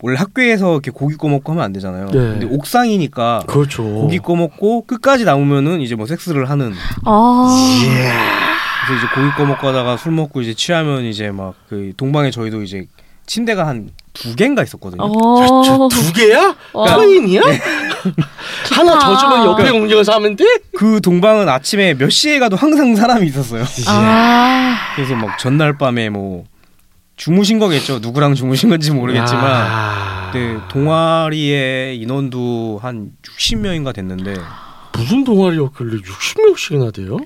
[0.03, 2.07] 원래 학교에서 이렇게 고기 구워 먹고 하면 안 되잖아요.
[2.07, 2.13] 네.
[2.13, 3.83] 근데 옥상이니까 그렇죠.
[3.83, 6.73] 고기 구워 먹고 끝까지 남으면은 이제 뭐 섹스를 하는.
[7.05, 8.54] 아.
[8.87, 12.63] 그래서 이제 고기 구워 먹고 하다가 술 먹고 이제 취하면 이제 막 그 동방에 저희도
[12.63, 12.87] 이제
[13.27, 15.03] 침대가 한 두 개인가 있었거든요.
[15.03, 15.63] 어.
[15.65, 16.55] 저, 두 개야?
[16.73, 16.95] 와.
[16.99, 17.41] 트윈이야?
[18.73, 20.45] 하나 더 주면 옆에 그러니까- 옮겨서 하면 돼?
[20.77, 23.65] 그 동방은 아침에 몇 시에 가도 항상 사람이 있었어요.
[23.89, 24.77] 아.
[24.95, 26.45] 그래서 막 전날 밤에 뭐
[27.17, 27.99] 주무신 거겠죠.
[27.99, 30.31] 누구랑 주무신 건지 모르겠지만 야.
[30.33, 34.37] 네, 동아리의 인원도 한 60명인가 됐는데
[34.93, 37.17] 무슨 동아리였길래 60명씩이나 돼요?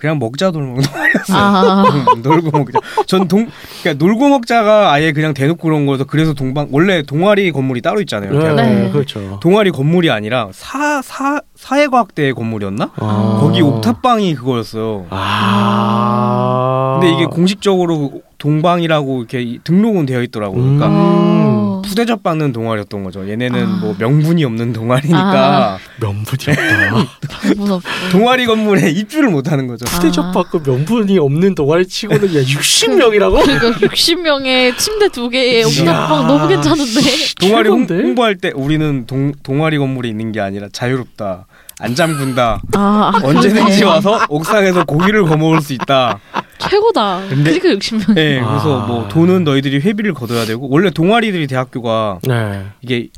[0.00, 0.80] 그냥 먹자 놀고.
[1.30, 1.84] 아.
[2.22, 2.78] 놀고 먹자.
[3.06, 3.48] 전 동,
[3.82, 8.32] 그러니까 놀고 먹자가 아예 그냥 대놓고 그런 거여서 그래서 동방 원래 동아리 건물이 따로 있잖아요.
[8.32, 8.90] 네, 네.
[8.90, 9.38] 그렇죠.
[9.40, 12.90] 동아리 건물이 아니라 사, 사, 사회과학대 건물이었나?
[12.96, 13.38] 아.
[13.40, 15.06] 거기 옥탑방이 그거였어요.
[15.10, 16.98] 아.
[17.00, 20.62] 근데 이게 공식적으로 동방이라고 이렇게 등록은 되어 있더라고요.
[20.62, 21.69] 그러니까 어.
[21.90, 23.28] 푸대접 받는 동아리였던 거죠.
[23.28, 23.66] 얘네는 아.
[23.80, 26.56] 뭐 명분이 없는 동아리니까 명분이
[26.92, 28.10] 없다.
[28.12, 29.84] 동아리 건물에 입주를 못 하는 거죠.
[29.88, 29.90] 아.
[29.96, 33.42] 푸대접 받고 명분이 없는 동아리 치고는 야 60명이라고?
[33.58, 35.64] 그거 60명의 침대 두 개에.
[35.64, 37.00] 옥탑방 너무 괜찮은데.
[37.40, 37.86] 동아리 홍?
[37.90, 41.46] 홍보할 때 우리는 동, 동아리 건물에 있는 게 아니라 자유롭다.
[41.80, 42.60] 안 잠군다.
[42.74, 43.84] 아, 아 언제든지.
[43.84, 46.18] 와서 옥상에서 고기를 거먹을 수 있다.
[46.58, 47.22] 최고다.
[47.28, 48.14] 근데- 그러니까 60명.
[48.14, 48.86] 네, 그래서 아.
[48.86, 52.66] 뭐 돈은 너희들이 회비를 거둬야 되고 원래 동아리들이 대학교가 네.
[52.82, 53.08] 이게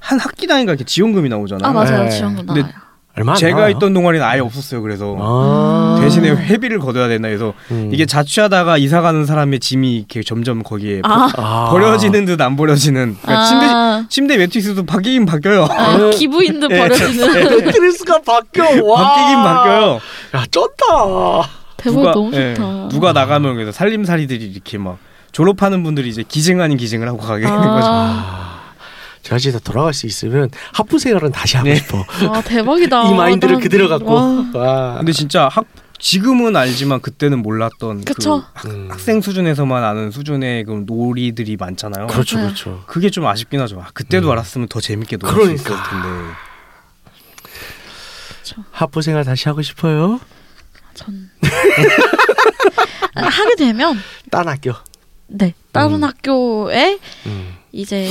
[0.00, 1.70] 한 학기당인가 이렇게 지원금이 나오잖아요.
[1.70, 2.04] 아 맞아요.
[2.04, 2.10] 네.
[2.10, 2.64] 지원금 나와요.
[3.18, 3.70] 얼마 안 제가 나와요?
[3.76, 4.80] 있던 동아리는 아예 없었어요.
[4.82, 5.98] 그래서 아.
[6.00, 7.90] 대신에 회비를 거둬야 된다 해서 음.
[7.92, 11.68] 이게 자취하다가 이사 가는 사람의 짐이 이렇게 점점 거기에 아, 아.
[11.70, 15.64] 버려지는 듯 안 버려지는 그러니까 침대 아, 침대 매트리스도 바뀌긴 바뀌어요.
[15.68, 16.78] 아, 기부인 듯 예.
[16.78, 18.84] 버려지는 매트리스가 바뀌어.
[18.84, 19.02] 와.
[19.02, 20.00] 바뀌긴 바뀌어요.
[20.34, 21.48] 야 쩐다.
[21.76, 22.88] 대박 너무 예, 좋다.
[22.88, 24.98] 누가 나가면 그래서 살림살이들이 이렇게 막
[25.32, 27.86] 졸업하는 분들이 이제 기증 아닌 기증을 하고 가게 되는 거죠.
[29.28, 31.76] 아, 제가 진짜 돌아갈 수 있으면 하프 생활은 다시 하고 네.
[31.76, 32.04] 싶어.
[32.32, 33.02] 아 대박이다.
[33.10, 34.14] 이 마인드를 난- 그대로 갖고.
[34.14, 34.94] 와, 와.
[34.98, 35.66] 근데 진짜 학
[36.00, 38.44] 지금은 알지만 그때는 몰랐던 그쵸.
[38.54, 38.88] 그 학, 음.
[38.90, 42.06] 학생 수준에서만 아는 수준의 그 놀이들이 많잖아요.
[42.06, 42.44] 그렇죠, 네.
[42.44, 42.84] 그렇죠.
[42.86, 43.80] 그게 좀 아쉽긴 하죠.
[43.80, 44.32] 아, 그때도 음.
[44.32, 45.60] 알았으면 더 재밌게 놀수 그러니까.
[45.74, 46.08] 있을 텐데.
[48.70, 50.20] 하프 생활 다시 하고 싶어요.
[50.94, 51.30] 전
[53.14, 53.98] 아, 하게 되면
[54.30, 54.72] 딴 학교.
[55.26, 56.04] 네 다른 음.
[56.04, 57.56] 학교에 음.
[57.72, 58.08] 이제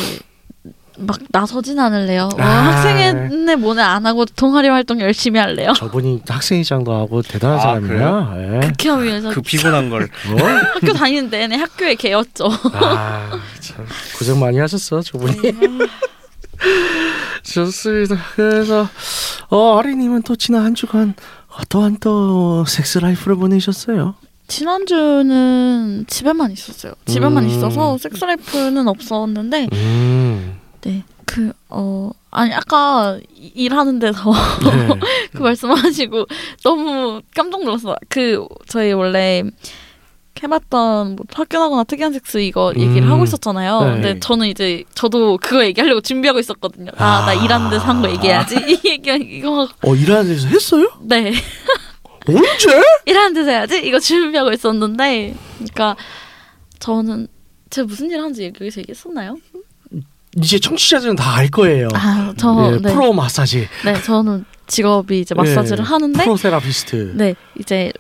[0.98, 2.30] 막 나서진 않을래요.
[2.34, 2.46] 어, 아.
[2.46, 5.74] 학생회 모네 안 하고 동아리 활동 열심히 할래요.
[5.78, 8.34] 저분이 학생회장도 하고 대단한 아, 사람이야.
[8.38, 8.60] 예.
[8.78, 10.48] 극혐 위해서 그 피곤한 걸 뭐?
[10.74, 12.50] 학교 다니는 내내 학교에 개였죠.
[12.74, 13.30] 아,
[13.60, 13.86] 참
[14.18, 15.38] 고생 많이 하셨어, 저분이.
[17.44, 18.18] 좋습니다.
[18.36, 18.88] 그래서
[19.50, 21.14] 어, 아리님은 또 지난 한 주간
[21.60, 24.16] 어떠한 또 섹스 라이프를 보내셨어요?
[24.48, 26.94] 지난주는 집에만 있었어요.
[27.06, 27.50] 집에만 음.
[27.50, 30.57] 있어서 섹스라이프는 없었는데 음.
[30.82, 31.04] 네.
[31.26, 34.32] 그, 어, 아니, 아까 이- 일하는 데서
[34.64, 34.88] 네.
[35.34, 36.26] 그 말씀하시고
[36.64, 37.96] 너무 깜짝 놀랐어.
[38.10, 39.44] 그, 저희 원래
[40.42, 43.12] 해봤던 뭐 파격하거나 특이한 섹스 이거 얘기를 음.
[43.12, 43.80] 하고 있었잖아요.
[43.80, 43.92] 네.
[43.94, 46.92] 근데 저는 이제 저도 그거 얘기하려고 준비하고 있었거든요.
[46.96, 47.34] 아, 나 아.
[47.34, 48.56] 일하는 데서 한 거 얘기해야지.
[48.70, 50.92] 이 얘기, 이거, 어, 일하는 데서 했어요?
[51.02, 51.34] 네.
[52.28, 52.82] 언제?
[53.08, 53.82] 일하는 데서 해야지.
[53.84, 55.96] 이거 준비하고 있었는데, 그러니까
[56.80, 57.28] 저는
[57.72, 59.38] 제가 무슨 일 하는지 여기서 얘기했었나요?
[60.42, 61.88] 이제 청취자들은 다 알 거예요.
[61.94, 62.94] 아, 저, 예, 네.
[62.94, 63.68] 프로 마사지.
[63.86, 67.14] 네, 저는 직업이 이제 마사지를 예, 하는데, 프로 세라피스트.
[67.16, 67.92] 네, 이제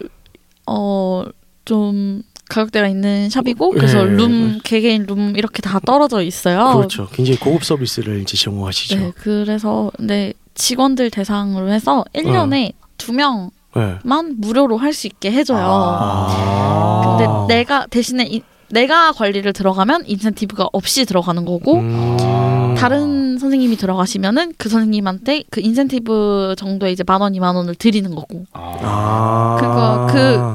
[0.65, 1.25] 어
[1.65, 4.03] 좀 가격대가 있는 샵이고 그래서 예.
[4.09, 6.75] 룸 개개인 룸 이렇게 다 떨어져 있어요.
[6.77, 7.09] 그렇죠.
[7.11, 8.95] 굉장히 고급 서비스를 이제 제공하시죠.
[8.97, 13.97] 네, 그래서 근데 직원들 대상으로 해서 1년에 두 명만 네.
[14.37, 15.59] 무료로 할 수 있게 해줘요.
[15.61, 17.17] 아.
[17.19, 22.75] 근데 내가 대신에 이, 내가 관리를 들어가면 인센티브가 없이 들어가는 거고 음.
[22.77, 28.45] 다른 선생님이 들어가시면은 그 선생님한테 그 인센티브 정도에 이제 만 원, 이만 원을 드리는 거고.
[28.53, 29.57] 아.
[29.59, 30.07] 그거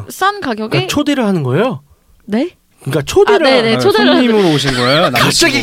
[0.07, 1.81] 그 싼 가격에 그러니까 초대를 하는 거예요?
[2.25, 2.51] 네?
[2.81, 3.77] 그러니까 초대를 아, 네네.
[3.77, 5.11] 아, 초대를 손님으로 오신 거예요?
[5.13, 5.63] 갑자기-?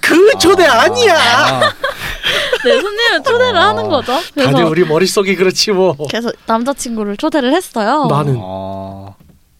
[0.00, 1.14] 그 초대 아 니야.
[1.14, 1.60] 아,
[2.64, 3.68] 네, 손님은 초대를 아.
[3.68, 4.12] 하는 거죠.
[4.12, 5.96] 다들 그래서 우리 머릿속이 그렇지 뭐.
[6.08, 8.06] 그래서 남자친구를 초대를 했어요.
[8.10, 9.10] 나는 아.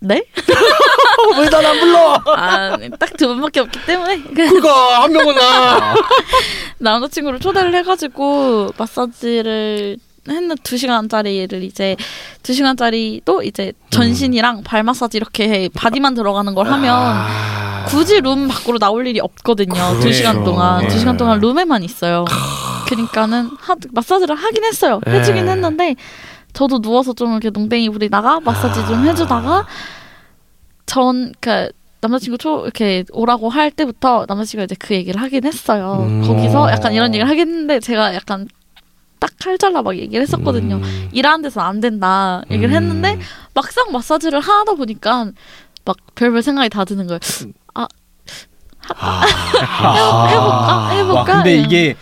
[0.00, 0.22] 네?
[1.38, 2.22] 왜 난 안 불러?
[2.36, 4.22] 아, 딱두 분밖에 없기 때문에.
[4.22, 4.70] 그- 그거
[5.02, 5.94] 한 명은 나.
[6.78, 9.96] 남자친구를 초대를 해가지고 마사지를
[10.28, 11.96] 했는 두 시간짜리를 이제
[12.42, 17.84] 두 시간짜리도 이제 전신이랑 발 마사지 이렇게 바디만 들어가는 걸 하면 아.
[17.88, 19.98] 굳이 룸 밖으로 나올 일이 없거든요.
[20.00, 20.50] 두 시간 그렇죠.
[20.50, 20.88] 동안 네.
[20.88, 22.26] 두 시간 동안 룸에만 있어요.
[22.86, 25.00] 그러니까는 하, 마사지를 하긴 했어요.
[25.06, 25.18] 네.
[25.18, 25.96] 해주긴 했는데
[26.52, 29.66] 저도 누워서 좀 이렇게 농땡이 부리다가 마사지 좀 해주다가
[30.86, 36.06] 전 그 남자친구 초 이렇게 오라고 할 때부터 남자친구가 이제 그 얘기를 하긴 했어요.
[36.08, 36.22] 음.
[36.22, 38.46] 거기서 약간 이런 얘기를 하긴 했는데 제가 약간
[39.18, 40.76] 딱 칼잘라 막 얘기를 했었거든요.
[40.76, 41.08] 음.
[41.12, 42.76] 일하는 데서 안 된다 얘기를 음.
[42.76, 43.18] 했는데
[43.52, 45.32] 막상 마사지를 하다 보니까
[45.84, 47.18] 막 별별 생각이 다 드는 거예요.
[47.74, 47.86] 아,
[48.96, 49.24] 아.
[50.28, 50.88] 해볼까?
[50.90, 50.90] 해볼까?
[50.90, 51.18] 해볼까?
[51.18, 51.60] 와 근데 예.
[51.60, 51.96] 이게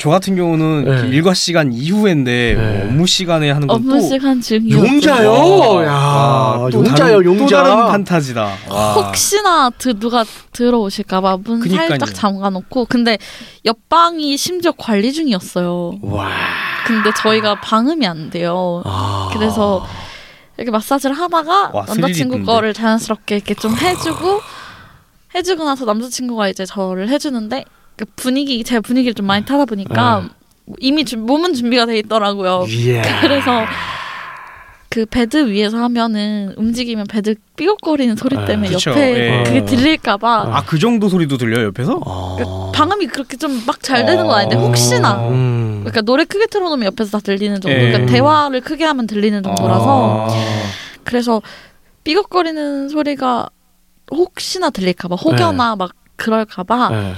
[0.00, 1.00] 저 같은 경우는 네.
[1.02, 2.78] 그 일과 시간 이후인데 네.
[2.78, 4.86] 뭐 업무 시간에 하는 건 업무 또 시간 중이었죠.
[4.86, 5.30] 용자요.
[5.32, 7.62] 와, 야, 와, 또 용자요, 다른- 용자.
[7.62, 8.50] 또 다른 판타지다.
[8.70, 8.92] 와.
[8.94, 11.88] 혹시나 드, 누가 들어오실까봐 문 그니까요.
[11.90, 13.18] 살짝 잠가놓고 근데
[13.66, 15.98] 옆방이 심지어 관리 중이었어요.
[16.00, 16.30] 와.
[16.86, 18.82] 근데 저희가 방음이 안 돼요.
[18.86, 19.28] 아.
[19.34, 19.86] 그래서
[20.56, 22.42] 이렇게 마사지를 하다가 와, 남자친구.
[22.44, 24.40] 거를 자연스럽게 이렇게 좀 해주고
[25.34, 27.79] 해주고 나서 남자친구가 이제 저를 해주는데 그
[28.16, 30.22] 분위기 제 분위기를 좀 많이 타다 보니까
[30.66, 30.74] 네.
[30.78, 32.66] 이미 준- 몸은 준비가 돼 있더라고요.
[32.86, 33.02] 예.
[33.20, 33.64] 그래서
[34.88, 38.90] 그 베드 위에서 하면은 움직이면 베드 삐걱거리는 소리 아, 때문에 그쵸.
[38.90, 39.42] 옆에 예.
[39.44, 42.00] 그게 들릴까봐 아 그 정도 소리도 들려요 옆에서?
[42.04, 42.36] 아.
[42.38, 44.60] 그 방음이 그렇게 좀 막 잘 되는 건 아닌데 어.
[44.60, 45.80] 혹시나 음.
[45.84, 47.76] 그러니까 노래 크게 틀어놓으면 옆에서 다 들리는 정도.
[47.76, 47.90] 예.
[47.92, 50.34] 그러니까 대화를 크게 하면 들리는 정도라서 아.
[51.04, 51.40] 그래서
[52.02, 53.48] 삐걱거리는 소리가
[54.10, 57.14] 혹시나 들릴까봐 혹여나 막 그럴까봐 네.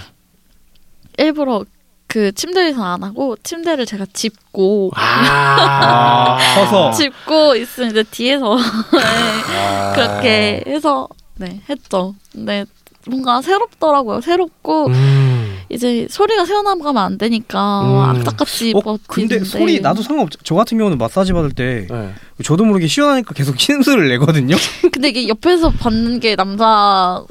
[1.18, 1.64] 일부러
[2.06, 6.38] 그 침대 위에서 안 하고 침대를 제가 짚고 아.
[6.54, 8.56] 서서 짚고 있으면 이제 뒤에서
[8.92, 9.92] 네, 아.
[9.94, 12.14] 그렇게 해서 네 했죠.
[12.30, 12.66] 근데
[13.08, 14.20] 뭔가 새롭더라고요.
[14.20, 15.58] 새롭고 음.
[15.70, 18.18] 이제 소리가 새어나가면 안 되니까 음.
[18.18, 20.38] 악착같이 어 버티는데 근데 소리 나도 상관없죠.
[20.44, 22.12] 저 같은 경우는 마사지 받을 때 네.
[22.44, 24.56] 저도 모르게 시원하니까 계속 신음소리를 내거든요.
[24.92, 27.22] 근데 이게 옆에서 받는 게 남자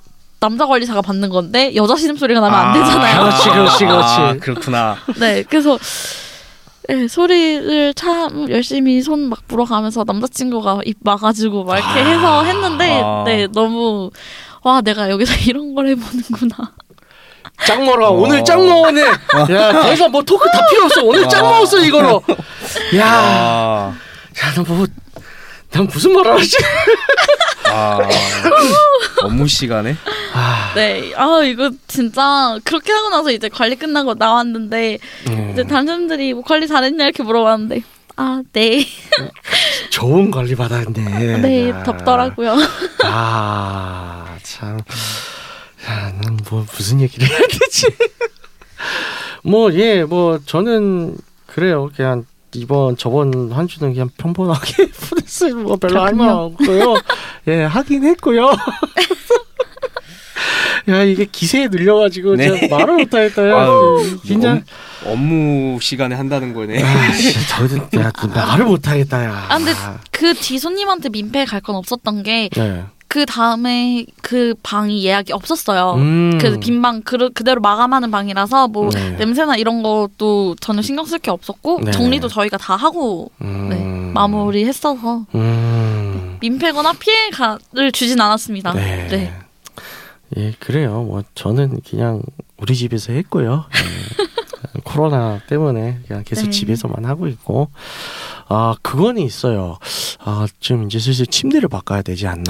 [0.42, 3.20] 남자 관리사가 받는 건데 여자 신음 소리가 나면 안 되잖아요.
[3.22, 4.14] 그렇지, 그렇지, 그렇지.
[4.16, 4.98] 아, 그렇구나.
[5.20, 5.78] 네, 그래서
[6.90, 13.24] 네, 소리를 참 열심히 손 막 불어가면서 남자친구가 입 막아주고 막 이렇게 해서 했는데 아.
[13.24, 14.10] 네 너무
[14.64, 16.56] 와 내가 여기서 이런 걸 해보는구나.
[17.68, 18.08] 짱 먹어.
[18.08, 18.12] 어.
[18.14, 19.02] 오늘 짱 먹었네.
[19.04, 21.04] 야, 더 이상 뭐 토크 다 필요 없어.
[21.04, 21.52] 오늘 짱 와.
[21.52, 22.24] 먹었어, 이거로.
[22.98, 23.94] 야, 아,
[24.44, 24.88] 야, 나 뭐,
[25.72, 26.58] 난 무슨 말을 하지?
[27.66, 28.00] 아,
[29.24, 29.96] 업무 시간에
[30.34, 34.98] 아, 네, 아 이거 진짜 그렇게 하고 나서 이제 관리 끝나고 나왔는데
[35.30, 37.84] 음, 이제 다른 사람들이 뭐 관리 잘했냐 이렇게 물어봤는데
[38.18, 38.86] 아 네,
[39.90, 41.38] 좋은 관리 받았네.
[41.38, 41.84] 네 야.
[41.84, 42.56] 덥더라고요.
[43.04, 44.78] 아, 참.
[45.88, 47.88] 야, 난 뭐, 무슨 얘기를 해야 되지?
[49.44, 51.90] 뭐, 예, 뭐, 저는, 그래요.
[51.96, 55.56] 그냥, 이번, 저번 한 주는 그냥 평범하게 보냈어요.
[55.56, 56.96] 뭐, 별로 할말 없고요.
[57.48, 58.52] 예, 하긴 했고요.
[60.90, 62.60] 야, 이게 기세에 늘려가지고, 네.
[62.60, 63.56] 제가 말을 못하겠다요.
[63.58, 64.64] 아유, 긴장.
[65.06, 66.82] 업- 업무 시간에 한다는 거네.
[66.84, 69.46] 아, 씨, 저는, 야, 말을 못하겠다, 야.
[69.50, 69.74] 아 근데
[70.12, 72.50] 그 뒤 손님한테 민폐 갈 건 없었던 게
[73.12, 73.26] 그 네.
[73.26, 75.96] 다음에 그 방이 예약이 없었어요.
[75.96, 76.38] 음.
[76.40, 79.12] 그빈방 그대로 마감하는 방이라서 뭐 네.
[79.18, 81.92] 냄새나 이런 것도 전혀 신경 쓸 게 없었고 네.
[81.92, 83.68] 정리도 저희가 다 하고 음.
[83.68, 86.38] 네, 마무리했어서 음.
[86.40, 88.72] 민폐거나 피해를 주진 않았습니다.
[88.76, 89.08] 네.
[89.10, 89.34] 네.
[90.38, 91.04] 예, 그래요.
[91.04, 92.22] 뭐 저는 그냥
[92.56, 93.66] 우리 집에서 했고요.
[94.76, 94.80] 예.
[94.84, 96.50] 코로나 때문에 그냥 계속 네.
[96.52, 97.70] 집에서만 하고 있고
[98.48, 99.78] 아 그거는 있어요.
[100.24, 102.44] 아 좀 이제 슬슬 침대를 바꿔야 되지 않나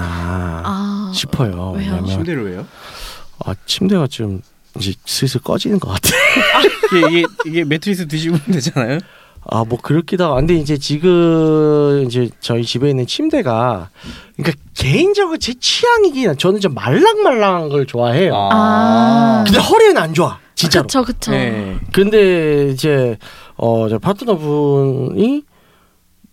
[0.65, 1.71] 아 싶어요.
[1.71, 1.91] 왜요?
[1.91, 2.65] 왜냐면 침대를 왜요?
[3.45, 4.41] 아 침대가 좀
[4.77, 6.09] 이제 슬슬 꺼지는 것 같아.
[7.07, 8.99] 이게, 이게 이게 매트리스 뒤집으면 되잖아요.
[9.49, 13.89] 아 뭐 그렇기도 하고 근데 이제 지금 이제 저희 집에 있는 침대가
[14.37, 18.33] 그러니까 개인적으로 제 취향이긴 한 저는 좀 말랑말랑한 걸 좋아해요.
[18.35, 19.43] 아.
[19.45, 20.83] 근데 허리는 안 좋아 진짜로.
[20.87, 21.31] 그쵸 그쵸.
[21.31, 21.77] 네.
[21.93, 23.17] 근데 이제
[23.57, 25.43] 어, 저 파트너분이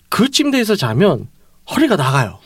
[0.08, 1.28] 그 침대에서 자면
[1.70, 2.38] 허리가 나가요.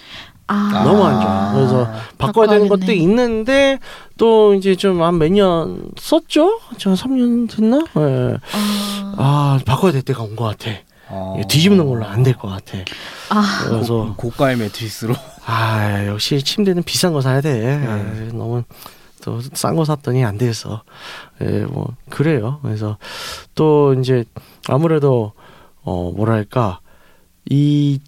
[0.48, 0.82] 아.
[0.84, 1.52] 너무 안 좋아.
[1.54, 3.02] 그래서 바꿔야 되는 것도 바꿔야겠네.
[3.02, 3.78] 있는데
[4.18, 6.60] 또 이제 좀 한 몇 년 썼죠?
[6.78, 7.78] 저 3년 됐나?
[7.96, 8.36] 예.
[8.52, 9.14] 아.
[9.16, 10.70] 아, 바꿔야 될 때가 온 것 같아.
[11.08, 11.34] 아.
[11.48, 12.78] 뒤집는 걸로 안 될 것 같아.
[13.30, 13.64] 아.
[13.68, 15.14] 그래서 고, 고가의 매트리스로.
[15.46, 17.84] 아, 역시 침대는 비싼 거 사야 돼.
[17.86, 17.96] 아,
[18.32, 18.62] 너무
[19.22, 20.82] 또 싼 거 샀더니 안 돼서.
[21.40, 22.58] 예, 뭐 그래요.
[22.62, 22.98] 그래서
[23.54, 24.24] 또 이제
[24.68, 25.32] 아무래도
[25.82, 26.80] 어 뭐랄까
[27.48, 28.00] 이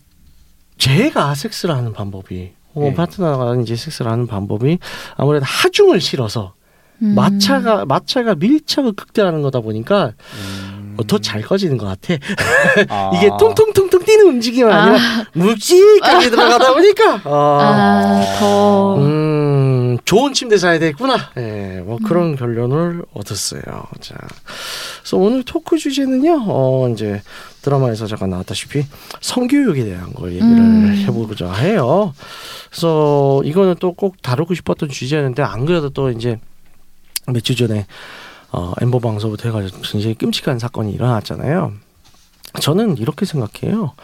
[0.78, 2.94] 제가 섹스를 하는 방법이 혹은 네.
[2.94, 4.78] 파트너가 이제 섹스를 하는 방법이
[5.16, 6.54] 아무래도 하중을 실어서
[7.02, 7.14] 음.
[7.14, 10.96] 마차가 마차가 밀착을 극대화하는 거다 보니까 음.
[11.08, 12.14] 더잘 꺼지는 것 같아.
[12.88, 13.10] 아.
[13.18, 14.96] 이게 통통통통 뛰는 움직임이 아니라
[15.34, 17.58] 묵직하게 들어가다 보니까 어.
[17.60, 18.96] 아, 더.
[18.98, 19.00] 음,
[20.04, 21.16] 좋은 침대 사야 되겠구나.
[21.38, 23.62] 예, 뭐 그런 결론을 얻었어요.
[24.00, 24.14] 자,
[25.00, 27.22] 그래서 오늘 토크 주제는요, 어, 이제
[27.62, 28.84] 드라마에서 잠깐 나왔다시피
[29.22, 30.94] 성교육에 대한 걸 얘기를 음.
[31.06, 32.12] 해보고자 해요.
[32.70, 36.38] 그래서 이거는 또 꼭 다루고 싶었던 주제였는데 안 그래도 또 이제
[37.26, 37.86] 며칠 전에
[38.52, 41.72] 어, 엠버 방송부터 해가지고 굉장히 끔찍한 사건이 일어났잖아요.
[42.60, 43.94] 저는 이렇게 생각해요.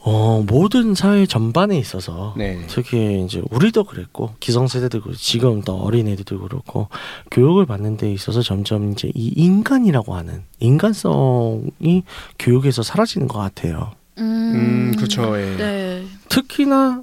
[0.00, 2.64] 어, 모든 사회 전반에 있어서 네.
[2.68, 6.88] 특히 이제 우리도 그랬고 기성세대도 그렇고 지금 더 어린애들도 그렇고
[7.30, 12.04] 교육을 받는 데 있어서 점점 이제 이 인간이라고 하는 인간성이
[12.38, 13.92] 교육에서 사라지는 것 같아요.
[14.18, 15.38] 음, 그렇죠.
[15.40, 15.56] 예.
[15.56, 16.04] 네.
[16.28, 17.02] 특히나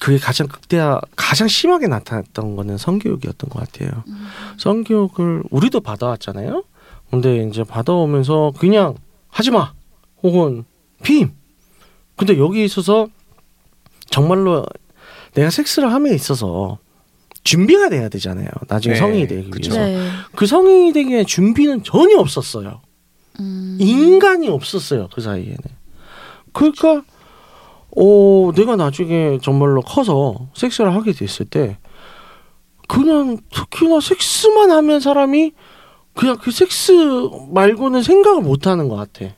[0.00, 4.02] 그게 가장 극대화 가장 심하게 나타났던 거는 성교육이었던 것 같아요.
[4.08, 4.26] 음.
[4.58, 6.64] 성교육을 우리도 받아왔잖아요.
[7.10, 8.94] 근데 이제 받아오면서 그냥
[9.28, 9.72] 하지 마
[10.22, 10.64] 혹은
[11.02, 11.32] 빔.
[12.16, 13.08] 근데 여기 있어서
[14.10, 14.64] 정말로
[15.34, 16.78] 내가 섹스를 함에 있어서
[17.42, 18.48] 준비가 돼야 되잖아요.
[18.68, 19.72] 나중에 네, 성인이 되기 그쵸.
[19.74, 19.86] 위해서.
[19.86, 20.08] 네.
[20.34, 22.80] 그 성인이 되기 위해 준비는 전혀 없었어요.
[23.40, 23.76] 음.
[23.80, 25.58] 인간이 없었어요 그 사이에는.
[26.52, 27.02] 그러니까
[27.96, 31.78] 어 내가 나중에 정말로 커서 섹스를 하게 됐을 때
[32.88, 35.52] 그냥 특히나 섹스만 하면 사람이
[36.14, 36.92] 그냥 그 섹스
[37.52, 39.34] 말고는 생각을 못 하는 것 같아.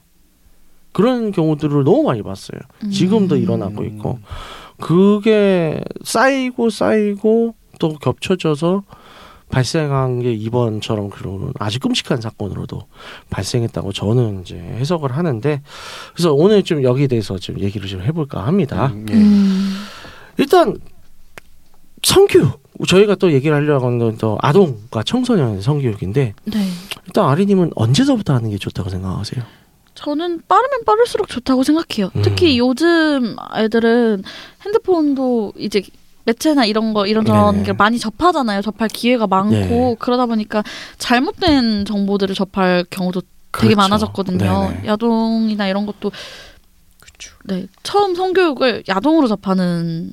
[0.96, 2.58] 그런 경우들을 너무 많이 봤어요.
[2.90, 4.18] 지금도 일어나고 있고
[4.80, 8.82] 그게 쌓이고 쌓이고 또 겹쳐져서
[9.50, 12.86] 발생한 게 이번처럼 그런 아주 끔찍한 사건으로도
[13.28, 15.60] 발생했다고 저는 이제 해석을 하는데
[16.14, 18.86] 그래서 오늘 좀 여기에 대해서 좀 얘기를 좀 해볼까 합니다.
[18.94, 19.14] 음, 예.
[19.14, 19.76] 음.
[20.38, 20.78] 일단
[22.02, 26.68] 성교육 저희가 또 얘기를 하려고 하는 건 또 아동과 청소년 성교육인데 네.
[27.04, 29.44] 일단 아리님은 언제서부터 하는 게 좋다고 생각하세요?
[29.96, 32.10] 저는 빠르면 빠를수록 좋다고 생각해요.
[32.14, 32.22] 음.
[32.22, 34.22] 특히 요즘 아이들은
[34.64, 35.82] 핸드폰도 이제
[36.24, 37.66] 매체나 이런 거 이런저런 네네.
[37.66, 38.60] 게 많이 접하잖아요.
[38.62, 39.96] 접할 기회가 많고 네.
[39.98, 40.62] 그러다 보니까
[40.98, 43.20] 잘못된 정보들을 접할 경우도
[43.52, 43.76] 되게 그렇죠.
[43.76, 44.38] 많아졌거든요.
[44.38, 44.82] 네네.
[44.86, 46.10] 야동이나 이런 것도
[47.00, 47.32] 그쵸.
[47.44, 50.12] 네 처음 성교육을 야동으로 접하는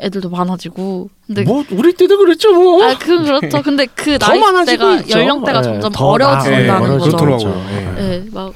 [0.00, 2.82] 애들도 많아지고 근데 뭐 우리 때도 그랬죠 뭐.
[2.82, 3.62] 아 그건 그렇죠.
[3.62, 5.18] 근데 그 나이대가 있죠.
[5.20, 7.10] 연령대가 네, 점점 더 어려진다는 나- 네, 거죠.
[7.10, 7.64] 좋더라고요.
[7.70, 7.80] 예.
[8.00, 8.52] 네, 막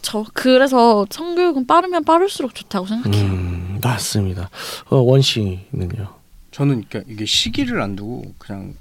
[0.00, 0.24] 그쵸.
[0.32, 3.24] 그래서 성교육은 빠르면 빠를수록 좋다고 생각해요.
[3.24, 4.48] 음, 맞습니다.
[4.88, 6.08] 어, 원 씨는요?
[6.50, 8.74] 저는 그러니까 이게 시기를 안 두고 그냥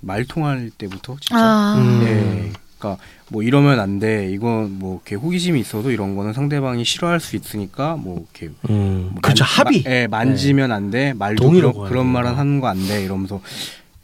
[0.00, 2.02] 말 통할 때부터 진짜 아, 음.
[2.04, 2.52] 예.
[2.78, 4.30] 그러니까 뭐 이러면 안 돼.
[4.32, 9.20] 이건 뭐 이렇게 호기심이 있어도 이런 거는 상대방이 싫어할 수 있으니까 뭐 이렇게 음, 뭐
[9.22, 9.82] 그렇죠 만- 합의.
[9.84, 11.12] 마, 예, 만지면 안 돼.
[11.14, 12.12] 말도 그런, 그런 거.
[12.12, 13.02] 말은 하는 거 안 돼.
[13.04, 13.40] 이러면서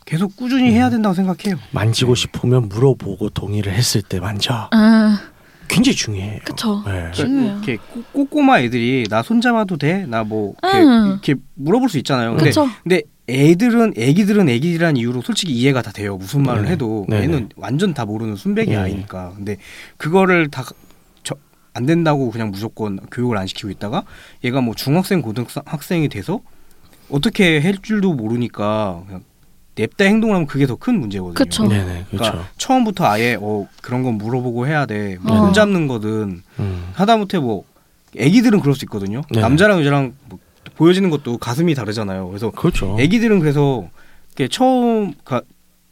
[0.04, 1.58] 계속 꾸준히 해야 된다고 생각해요.
[1.70, 4.68] 만지고 싶으면 물어보고 동의를 했을 때 만져.
[4.72, 5.20] 아,
[5.68, 6.40] 굉장히 중요해요.
[6.44, 6.82] 그쵸.
[6.86, 7.10] 네.
[7.12, 7.52] 중요해요.
[7.52, 10.06] 이렇게 꼬- 꼬꼬마 애들이 나 손잡아도 돼?
[10.06, 11.06] 나 뭐 이렇게, 음.
[11.10, 12.30] 이렇게 물어볼 수 있잖아요.
[12.30, 12.68] 근데 그쵸.
[12.82, 16.16] 근데 애들은 애기들은 애기라는 이유로 솔직히 이해가 다 돼요.
[16.16, 16.72] 무슨 말을 네네.
[16.72, 17.22] 해도 네네.
[17.24, 18.76] 얘는 완전 다 모르는 순백이 네.
[18.76, 19.32] 아이니까.
[19.36, 19.56] 근데
[19.96, 20.64] 그거를 다
[21.78, 24.04] 안 된다고 그냥 무조건 교육을 안 시키고 있다가
[24.44, 26.40] 얘가 뭐 중학생 고등학생이 돼서
[27.10, 29.22] 어떻게 할 줄도 모르니까 그냥
[29.76, 31.34] 냅다 행동을 하면 그게 더 큰 문제거든요.
[31.34, 31.66] 그쵸.
[31.68, 32.30] 네네, 그렇죠.
[32.32, 35.16] 그러니까 처음부터 아예 어 그런 건 물어보고 해야 돼.
[35.20, 35.38] 뭐 어.
[35.38, 36.88] 손 잡는 거든 음.
[36.94, 37.64] 하다못해 뭐
[38.16, 39.22] 애기들은 그럴 수 있거든요.
[39.30, 39.40] 네.
[39.40, 40.38] 남자랑 여자랑 뭐
[40.76, 42.28] 보여지는 것도 가슴이 다르잖아요.
[42.28, 42.96] 그래서 그렇죠.
[42.98, 43.88] 애기들은 그래서
[44.50, 45.40] 처음 가,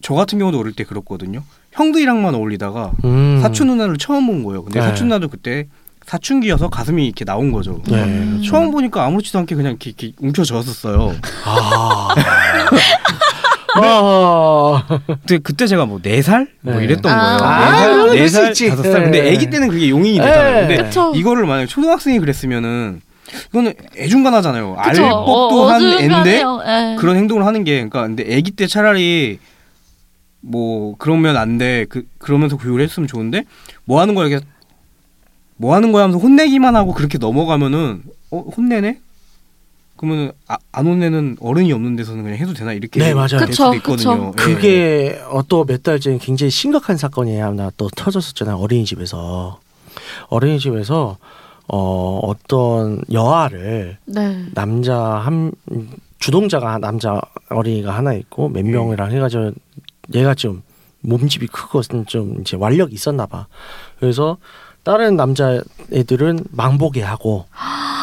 [0.03, 1.43] 저 같은 경우도 어릴 때 그렇거든요.
[1.73, 3.41] 형들이랑만 어울리다가 음.
[3.43, 4.65] 사촌 누나를 처음 본 거예요.
[4.65, 4.87] 근데 네.
[4.87, 5.67] 사촌 누나도 그때
[6.07, 7.83] 사춘기여서 가슴이 이렇게 나온 거죠.
[7.89, 8.31] 네, 음.
[8.33, 8.51] 그렇죠.
[8.51, 11.15] 처음 보니까 아무렇지도 않게 그냥 이렇게, 이렇게 움켜쥐었었어요.
[11.47, 12.09] 아.
[13.75, 14.85] 아.
[15.07, 16.85] 근데 그때 제가 뭐 네 살 뭐 네.
[16.85, 17.37] 이랬던 아.
[17.39, 17.51] 거예요.
[17.51, 18.71] 아, 네 살, 네수 살.
[18.71, 19.03] 다섯 살.
[19.05, 19.35] 근데 네.
[19.37, 20.67] 아기 때는 그게 용인이 되잖아요.
[20.67, 20.77] 네.
[20.77, 21.13] 근데 그쵸.
[21.15, 23.01] 이거를 만약에 초등학생이 그랬으면은
[23.51, 24.77] 이거는 애중간하잖아요.
[24.79, 25.03] 알 그쵸.
[25.03, 26.43] 법도 어, 한 애인데.
[26.99, 29.39] 그런 행동을 하는 게 그러니까 근데 아기 때 차라리
[30.41, 31.87] 뭐 그러면 안 돼.
[31.89, 33.45] 그 그러면서 교육을 했으면 좋은데
[33.85, 34.45] 뭐 하는 거야 이렇게
[35.57, 38.99] 뭐 하는 거야 하면서 혼내기만 하고 그렇게 넘어가면은 어 혼내네?
[40.05, 43.39] 그러면 아, 안 혼내는 어른이 없는 데서는 그냥 해도 되나 이렇게 네, 맞아요.
[43.39, 44.33] 될 그쵸, 수도 있거든요.
[44.39, 44.43] 예.
[44.43, 48.57] 그게 어, 또몇달 전에 굉장히 심각한 사건이 하나 또 터졌었잖아요.
[48.57, 49.59] 어린이집에서.
[50.29, 51.17] 어린이집에서
[51.69, 54.45] 어, 어떤 여아를 네.
[54.53, 55.53] 남자 한
[56.19, 59.53] 주동자가 남자 어린이가 하나 있고 몇 명이랑 해가지고
[60.15, 60.63] 얘가 좀
[61.01, 63.47] 몸집이 크고 좀 이제 완력이 있었나 봐.
[63.99, 64.37] 그래서
[64.83, 67.47] 다른 남자 애들은 망보게 하고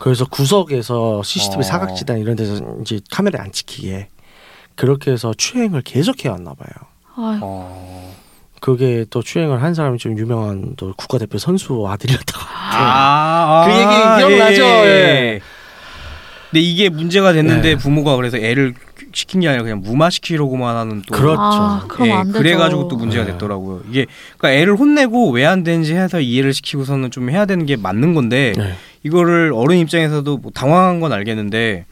[0.00, 1.62] 그래서 구석에서 CCTV 어.
[1.62, 4.08] 사각지대 이런 데서 이제 카메라 안 찍히게
[4.74, 6.68] 그렇게 해서 추행을 계속 해 왔나 봐요.
[7.42, 8.14] 어.
[8.60, 12.44] 그게 또 추행을 한 사람이 좀 유명한 또 국가대표 선수 아들이었다고.
[12.48, 14.62] 아, 그 얘기 기억나죠?
[14.62, 15.40] 예.
[16.50, 17.76] 근데 이게 문제가 됐는데 예.
[17.76, 18.74] 부모가 그래서 애를
[19.12, 21.40] 시킨 게 아니라 그냥 무마시키려고만 하는 또 그렇죠.
[21.40, 22.38] 아, 그럼 예, 안 되죠.
[22.38, 23.32] 그래가지고 또 문제가 네.
[23.32, 23.82] 됐더라고요.
[23.90, 24.06] 이게
[24.38, 28.52] 그러니까 애를 혼내고 왜 안 되는지 해서 이해를 시키고서는 좀 해야 되는 게 맞는 건데
[28.56, 28.74] 네.
[29.02, 31.86] 이거를 어른 입장에서도 뭐 당황한 건 알겠는데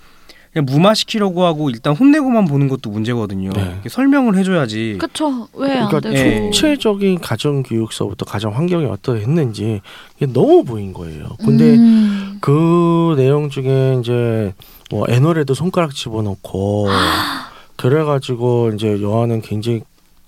[0.53, 3.51] 그냥 무마시키려고 하고 일단 혼내고만 보는 것도 문제거든요.
[3.51, 3.81] 네.
[3.89, 4.97] 설명을 해줘야지.
[4.99, 5.49] 그쵸.
[5.53, 6.17] 왜안 그러니까 되고.
[6.17, 6.41] 예.
[6.41, 9.83] 구체적인 가정 교육서부터 가정 환경이 어떠했는지
[10.17, 11.29] 이게 너무 보인 거예요.
[11.45, 12.39] 근데 음.
[12.41, 14.55] 그 내용 중에 이제
[14.91, 16.89] 뭐 애널에도 손가락 집어넣고
[17.77, 19.83] 그래가지고 이제 여아는 굉장히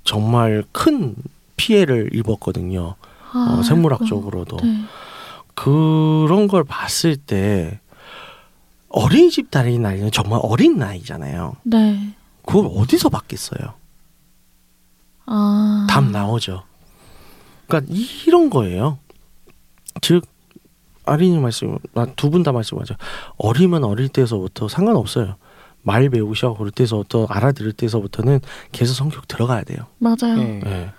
[0.04, 1.14] 정말 큰
[1.56, 2.96] 피해를 입었거든요.
[3.34, 3.62] 어, 아이고.
[3.62, 4.74] 생물학적으로도 네.
[5.58, 7.80] 그런 걸 봤을 때
[8.88, 11.56] 어린이집 다니는 나이는 정말 어린 나이잖아요.
[11.64, 12.14] 네.
[12.46, 13.74] 그걸 어디서 받겠어요?
[15.26, 15.86] 아.
[15.90, 16.62] 답 나오죠.
[17.66, 17.92] 그러니까
[18.26, 18.98] 이런 거예요.
[20.00, 20.24] 즉
[21.04, 21.76] 아린이 말씀
[22.16, 22.94] 두 분 다 말씀하죠.
[23.36, 25.36] 어리면 어릴 때서부터 상관없어요.
[25.82, 28.40] 말 배우기 그럴 때서부터 알아들을 때서부터는
[28.72, 29.86] 계속 성격 들어가야 돼요.
[29.98, 30.38] 맞아요.
[30.38, 30.60] 예.
[30.64, 30.92] 예.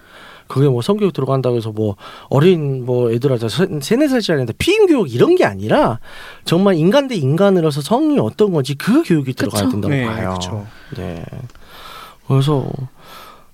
[0.50, 1.96] 그게 뭐 성격 들어간다고 해서 뭐
[2.30, 6.00] 어린 뭐 애들한테 세- 세네 살짜리한테 피임 교육 이런 게 아니라
[6.44, 9.72] 정말 인간 대 인간으로서 성이 어떤 건지 그 교육이 들어가야 그쵸.
[9.72, 10.34] 된다고 네, 봐요.
[10.34, 10.66] 그쵸.
[10.98, 11.24] 네.
[12.28, 12.66] 그래서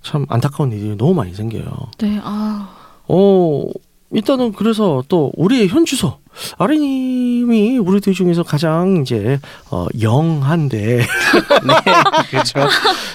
[0.02, 1.66] 참 안타까운 일이 너무 많이 생겨요.
[2.00, 2.20] 네.
[2.24, 2.70] 아.
[3.08, 3.66] 어,
[4.12, 6.20] 일단은 그래서 또 우리의 현주소
[6.58, 9.40] 아린님이 우리들 중에서 가장 이제
[9.72, 11.06] 어, 영한데
[12.30, 12.60] 그렇죠.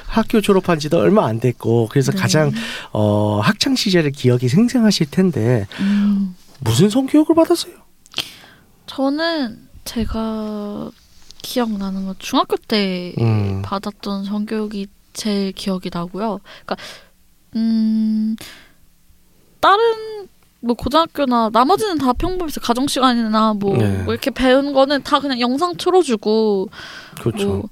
[0.06, 2.18] 학교 졸업한 지도 얼마 안 됐고 그래서 네.
[2.18, 2.52] 가장
[2.92, 6.34] 어, 학창 시절의 기억이 생생하실 텐데 음.
[6.60, 7.74] 무슨 성교육을 받았어요?
[8.86, 10.90] 저는 제가
[11.42, 13.62] 기억나는 건 중학교 때 음.
[13.62, 16.40] 받았던 성교육이 제일 기억이 나고요.
[16.64, 16.76] 그러니까
[17.56, 18.36] 음
[19.60, 20.28] 다른
[20.60, 24.02] 뭐 고등학교나 나머지는 다 평범해서 가정 시간이나 뭐, 네.
[24.04, 26.68] 뭐 이렇게 배운 거는 다 그냥 영상 틀어주고
[27.20, 27.48] 그렇죠.
[27.48, 27.68] 뭐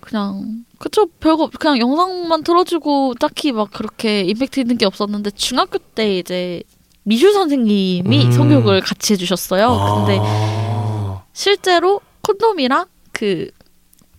[0.00, 6.18] 그냥 그쵸 별거 그냥 영상만 틀어주고 딱히 막 그렇게 임팩트 있는 게 없었는데 중학교 때
[6.18, 6.62] 이제
[7.02, 8.32] 미술 선생님이 음.
[8.32, 9.68] 성교육을 같이 해주셨어요.
[9.96, 11.22] 근데 아.
[11.32, 13.48] 실제로 콘돔이랑 그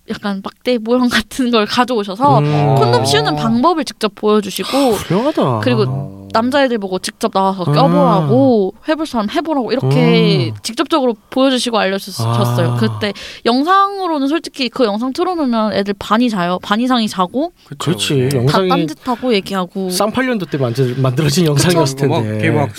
[0.10, 2.76] 약간 막대 모형 같은 걸 가져오셔서 음.
[2.76, 5.60] 콘돔 씌우는 방법을 직접 보여주시고 훌륭하다.
[5.60, 6.28] 그리고 어.
[6.34, 7.74] 남자애들 보고 직접 나와서 음.
[7.74, 10.56] 껴보라고 해볼 사람 해보라고 이렇게 음.
[10.62, 12.72] 직접적으로 보여주시고 알려주셨어요.
[12.72, 12.78] 아.
[12.78, 13.14] 그때
[13.46, 16.60] 영상으로는 솔직히 그 영상 틀어놓으면 애들 반이 자요.
[16.62, 17.52] 반 이상이 자고.
[17.78, 18.14] 그렇지.
[18.14, 18.30] 네.
[18.30, 22.08] 다 영상이 딴짓하고 얘기하고 쌍팔년도 때 만들, 만들어진 영상이었을.
[22.08, 22.42] 막 텐데.
[22.42, 22.70] 걔막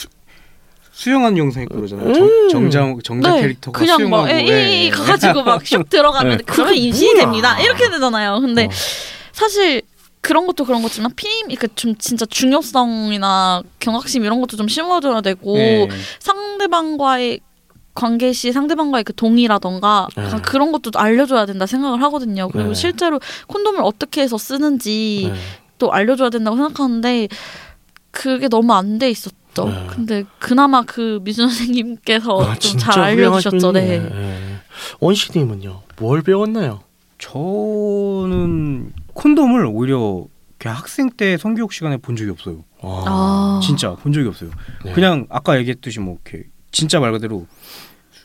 [0.99, 2.09] 수, 수영하는 영상 있고 그러잖아요.
[2.09, 2.49] 음.
[2.51, 4.91] 정, 정자 정자 캐릭터가 그냥 수영하고 막 에, 에, 에, 예.
[4.91, 6.45] 가가지고 막 슉 들어가면 네.
[6.45, 7.25] 그게 인식이 뭐야?
[7.25, 7.61] 됩니다.
[7.61, 8.41] 이렇게 되잖아요.
[8.41, 8.71] 근데 어.
[9.33, 9.83] 사실
[10.21, 15.57] 그런 것도 그런 거지만 피임 이렇게 좀 진짜 중요성이나 경각심 이런 것도 좀 심어줘야 되고
[15.57, 15.89] 예.
[16.19, 17.41] 상대방과의
[17.95, 20.29] 관계 시 상대방과의 그 동의라던가 네.
[20.45, 22.49] 그런 것도 알려줘야 된다 생각을 하거든요.
[22.49, 22.75] 그리고 네.
[22.75, 25.39] 실제로 콘돔을 어떻게 해서 쓰는지 네.
[25.79, 27.29] 또 알려줘야 된다고 생각하는데
[28.11, 29.38] 그게 너무 안 돼 있었죠.
[29.67, 29.87] 네.
[29.89, 33.73] 근데 그나마 그 미준 선생님께서 아, 좀 진짜 잘 알려주셨죠.
[33.73, 34.01] 네.
[34.01, 34.21] 분이네.
[34.21, 34.39] 예.
[35.01, 35.83] 원씨님은요?
[35.99, 36.81] 뭘 배웠나요?
[37.19, 40.27] 저는 콘돔을 오히려
[40.65, 42.65] 학생 때 성교육 시간에 본 적이 없어요.
[42.83, 43.61] 아.
[43.63, 44.51] 진짜 본 적이 없어요.
[44.85, 44.93] 네.
[44.93, 47.47] 그냥 아까 얘기했듯이 뭐 이렇게 진짜 말 그대로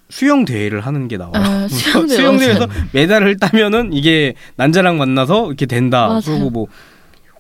[0.10, 1.34] 수영 대회를 하는 게 나와요.
[1.68, 6.08] 네, 수영대회 수영 대회에서 메달을 따면은 이게 난자랑 만나서 이렇게 된다.
[6.08, 6.22] 맞아요.
[6.26, 6.68] 그리고 뭐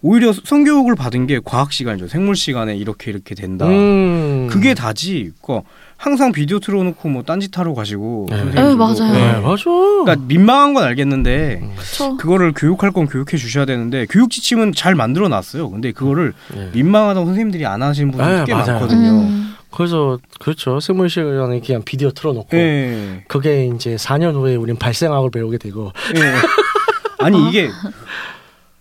[0.06, 2.10] 오히려 성교육을 받은 게 과학 시간이죠.
[2.10, 3.66] 생물 시간에 이렇게 이렇게 된다.
[3.66, 4.48] 음.
[4.52, 5.32] 그게 다지.
[5.42, 8.28] 그러니까 항상 비디오 틀어놓고 뭐 딴짓하러 가시고.
[8.30, 8.38] 네.
[8.38, 8.78] 선생님들도.
[8.78, 9.14] 맞아요.
[9.14, 9.64] 네, 맞아.
[9.64, 12.18] 그러니까 민망한 건 알겠는데 그쵸.
[12.18, 15.70] 그거를 교육할 건 교육해 주셔야 되는데 교육 지침은 잘 만들어 놨어요.
[15.70, 16.70] 근데 그거를 네.
[16.74, 18.72] 민망하다고 선생님들이 안 하시는 분들이 네, 꽤 맞아요.
[18.74, 19.10] 많거든요.
[19.10, 19.56] 음.
[19.72, 20.82] 그래서 그렇죠.
[20.82, 23.24] 생물 시간에 그냥 비디오 틀어놓고 예.
[23.30, 27.26] 그게 이제 4년 후에 우린 발생학을 배우게 되고 예.
[27.26, 27.70] 아니 이게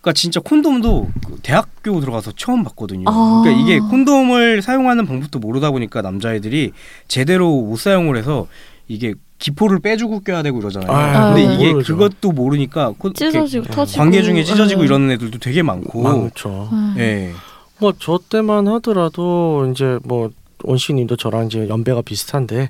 [0.03, 3.05] 그러니까 진짜 콘돔도 그 대학교 들어가서 처음 봤거든요.
[3.09, 3.41] 아.
[3.45, 6.73] 그러니까 이게 콘돔을 사용하는 방법도 모르다 보니까 남자애들이
[7.07, 8.49] 제대로 못 사용을 해서
[8.89, 10.91] 이게 기포를 빼주고 껴야 되고 이러잖아요.
[10.91, 11.97] 아, 근데 아, 이게 모르죠.
[11.97, 14.87] 그것도 모르니까 코- 찢어지고 터지고 관계 중에 찢어지고 네.
[14.87, 16.03] 이러는 애들도 되게 많고.
[16.03, 16.69] 많죠.
[16.73, 16.95] 음.
[16.99, 17.33] 예.
[17.79, 20.31] 뭐저 때만 하더라도 이제 뭐
[20.65, 22.69] 원씨님도 저랑 이제 연배가 비슷한데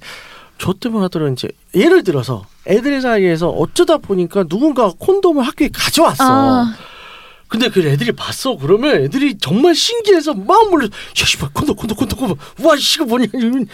[0.58, 6.24] 저 때만 하더라도 이제 예를 들어서 애들 사이에서 어쩌다 보니까 누군가 콘돔을 학교에 가져왔어.
[6.24, 6.74] 아,
[7.52, 8.56] 근데 그 애들이 봤어.
[8.56, 10.86] 그러면 애들이 정말 신기해서 막 몰려.
[10.86, 12.38] 야, 씨발, 콘돔, 콘돔, 콘돔, 콘돔.
[12.64, 13.26] 와, 씨가 뭐냐.
[13.34, 13.66] 이러면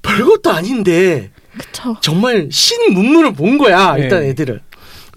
[0.00, 1.96] 별것도 아닌데 그쵸.
[2.00, 3.92] 정말 신문문을 본 거야.
[3.96, 4.04] 네.
[4.04, 4.58] 일단 애들은.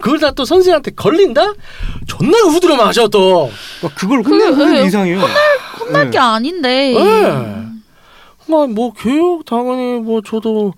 [0.00, 1.54] 그걸 다 또 선생한테 걸린다?
[2.06, 3.50] 존나 후드려 맞아 또.
[3.96, 4.84] 그걸 혼내는 예.
[4.86, 5.20] 이상해요.
[5.80, 6.10] 혼날 네.
[6.10, 6.94] 게 아닌데.
[6.94, 7.64] 예.
[8.48, 10.74] 뭐, 뭐 교육 당연히 뭐 저도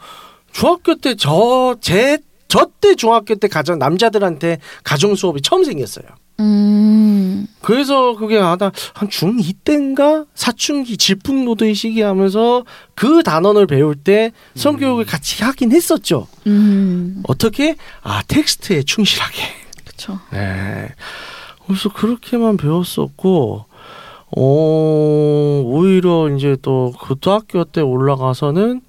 [0.53, 6.05] 중학교 때 저 제 저 때 중학교 때 가정 남자들한테 가정 수업이 처음 생겼어요.
[6.41, 7.47] 음.
[7.61, 12.65] 그래서 그게 아다 한 중2 때인가 사춘기 질풍노도의 시기 하면서
[12.95, 16.27] 그 단원을 배울 때 성교육을 같이 하긴 했었죠.
[16.47, 17.23] 음.
[17.29, 17.77] 어떻게?
[18.03, 19.43] 아 텍스트에 충실하게.
[19.85, 20.19] 그쵸.
[20.33, 20.89] 네.
[21.67, 23.65] 그래서 그렇게만 배웠었고,
[24.37, 28.81] 어, 오히려 이제 또 고등학교 때 올라가서는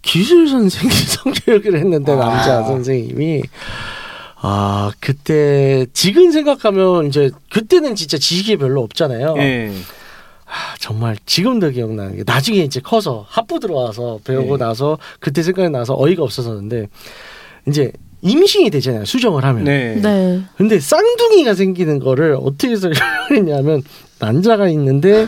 [0.00, 0.90] 기술 선생님
[1.44, 3.42] 성교육을 했는데, 남자 선생님이.
[4.46, 9.36] 아, 그때, 지금 생각하면 이제, 그때는 진짜 지식이 별로 없잖아요.
[9.38, 9.72] 예.
[10.44, 14.64] 아, 정말 지금도 기억나는 게, 나중에 이제 커서 학부 들어와서 배우고 네.
[14.66, 16.88] 나서, 그때 생각이 나서 어이가 없어서는데,
[17.68, 17.90] 이제
[18.20, 19.64] 임신이 되잖아요, 수정을 하면.
[19.64, 19.94] 네.
[20.02, 20.42] 네.
[20.58, 23.82] 근데 쌍둥이가 생기는 거를 어떻게 설명했냐면
[24.20, 25.26] 난자가 있는데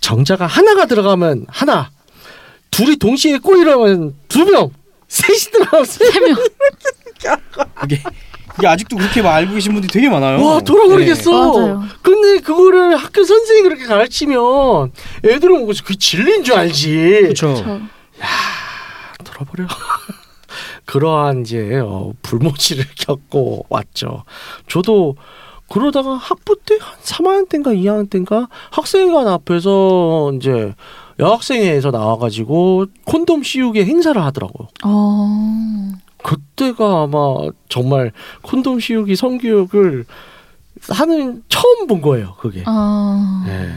[0.00, 1.90] 정자가 하나가 들어가면 하나
[2.70, 4.70] 둘이 동시에 꼬이려면 두 명
[5.08, 6.36] 셋이 들어가면 세세 명.
[7.74, 8.02] 그게
[8.54, 10.44] 그게 아직도 그렇게 알고 계신 분들이 되게 많아요.
[10.44, 11.30] 와 돌아버리겠어.
[11.58, 11.82] 맞아요.
[12.02, 14.92] 근데 그거를 학교 선생님이 그렇게 가르치면
[15.24, 16.90] 애들은 보고 그 진리인 줄 알지.
[17.22, 17.54] 그렇죠.
[17.56, 17.80] 저.
[19.24, 19.66] 돌아버려.
[20.84, 24.24] 그러한 이제 어, 불모지를 겪고 왔죠.
[24.68, 25.16] 저도
[25.70, 30.74] 그러다가 학부 때 한 3학년 때인가 2학년 때인가 학생회관 앞에서 이제
[31.18, 34.68] 여학생회에서 나와가지고 콘돔 씌우기 행사를 하더라고요.
[34.84, 35.92] 어.
[36.22, 38.12] 그때가 아마 정말
[38.42, 40.04] 콘돔 씌우기 성교육을
[40.88, 42.34] 하는 처음 본 거예요.
[42.38, 42.62] 그게.
[42.66, 43.42] 어.
[43.46, 43.72] 네.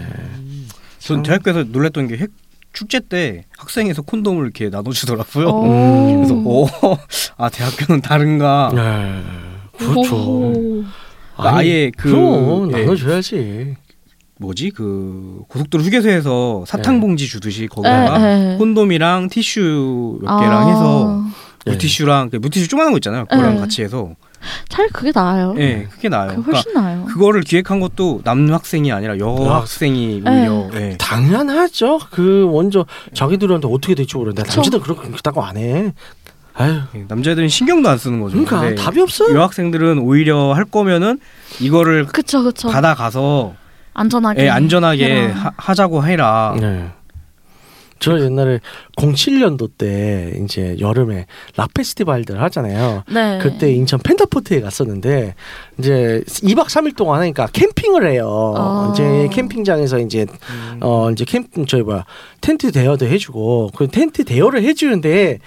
[0.99, 2.31] 전 대학교에서 놀랬던 게 핵,
[2.73, 5.47] 축제 때 학생에서 콘돔을 이렇게 나눠주더라고요.
[5.47, 6.15] 오.
[6.15, 6.67] 그래서 오,
[7.37, 8.71] 아 대학교는 다른가.
[8.73, 9.21] 네.
[9.77, 10.15] 그렇죠.
[10.15, 10.83] 오.
[11.37, 12.81] 아예 그- 그럼 예.
[12.81, 13.75] 나눠줘야지.
[14.37, 18.57] 뭐지 그 고속도로 휴게소에서 사탕 봉지 주듯이 거기다가 네, 네.
[18.57, 20.67] 콘돔이랑 티슈 몇 개랑 아.
[20.69, 21.34] 해서 네.
[21.65, 23.25] 물티슈랑 그 물티슈 조그만한 거 있잖아요.
[23.25, 23.59] 그거랑 네.
[23.59, 24.11] 같이 해서
[24.69, 25.55] 차라리 그게 나아요.
[25.57, 26.29] 예, 그게 나아요.
[26.29, 27.05] 그게 그러니까 훨씬 나아요.
[27.05, 30.95] 그거를 기획한 것도 남학생이 아니라 여학생이 오히려 예.
[30.97, 31.99] 당연하죠.
[32.11, 34.43] 그 먼저 자기들한테 어떻게 될지 모르는데.
[34.43, 35.93] 남자들 그렇게 그렇다고 안 해.
[36.53, 38.43] 아유, 예, 남자들은 신경도 안 쓰는 거죠.
[38.45, 39.33] 그러니까 답이 없어.
[39.33, 41.19] 여학생들은 오히려 할 거면은
[41.59, 42.69] 이거를 그쵸 그쵸.
[42.69, 43.55] 받아가서
[43.93, 44.43] 안전하게.
[44.43, 45.33] 예, 안전하게.
[45.57, 46.53] 하, 자고 해라.
[47.95, 47.99] 네.
[47.99, 48.59] 저 옛날에
[48.97, 51.25] 07년도 때 이제 여름에
[51.55, 53.03] 락 페스티벌들 하잖아요.
[53.11, 53.39] 네.
[53.41, 55.35] 그때 인천 펜타포트에 갔었는데
[55.79, 58.53] 이제 2박 3일 동안 하니까 캠핑을 해요.
[58.57, 58.91] 아.
[58.93, 60.79] 이제 캠핑장에서 이제 음.
[60.81, 62.05] 어 이제 캠 저희 뭐야
[62.41, 65.39] 텐트 대여도 해주고 그 텐트 대여를 해주는데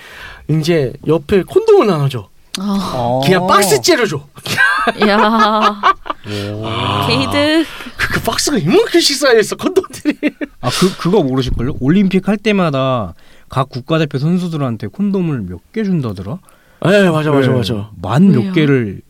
[0.49, 2.29] 이제 옆에 콘돔을 나눠줘.
[2.61, 2.93] 아.
[2.95, 3.21] 어.
[3.25, 4.21] 그냥 박스째로 줘.
[5.07, 5.19] 야.
[5.21, 7.07] 아.
[7.07, 7.65] 게이드.
[7.97, 10.17] 그, 그 박스가 이만큼씩 쌓여 있어 콘돔들이.
[10.61, 11.77] 아, 그 그거 모르실걸요?
[11.81, 13.15] 올림픽 할 때마다
[13.49, 16.39] 각 국가대표 선수들한테 콘돔을 몇 개 준다더라?
[16.85, 17.55] 네 맞아 맞아 네.
[17.57, 17.91] 맞아.
[18.01, 18.31] 만?
[18.33, 19.01] 몇 개를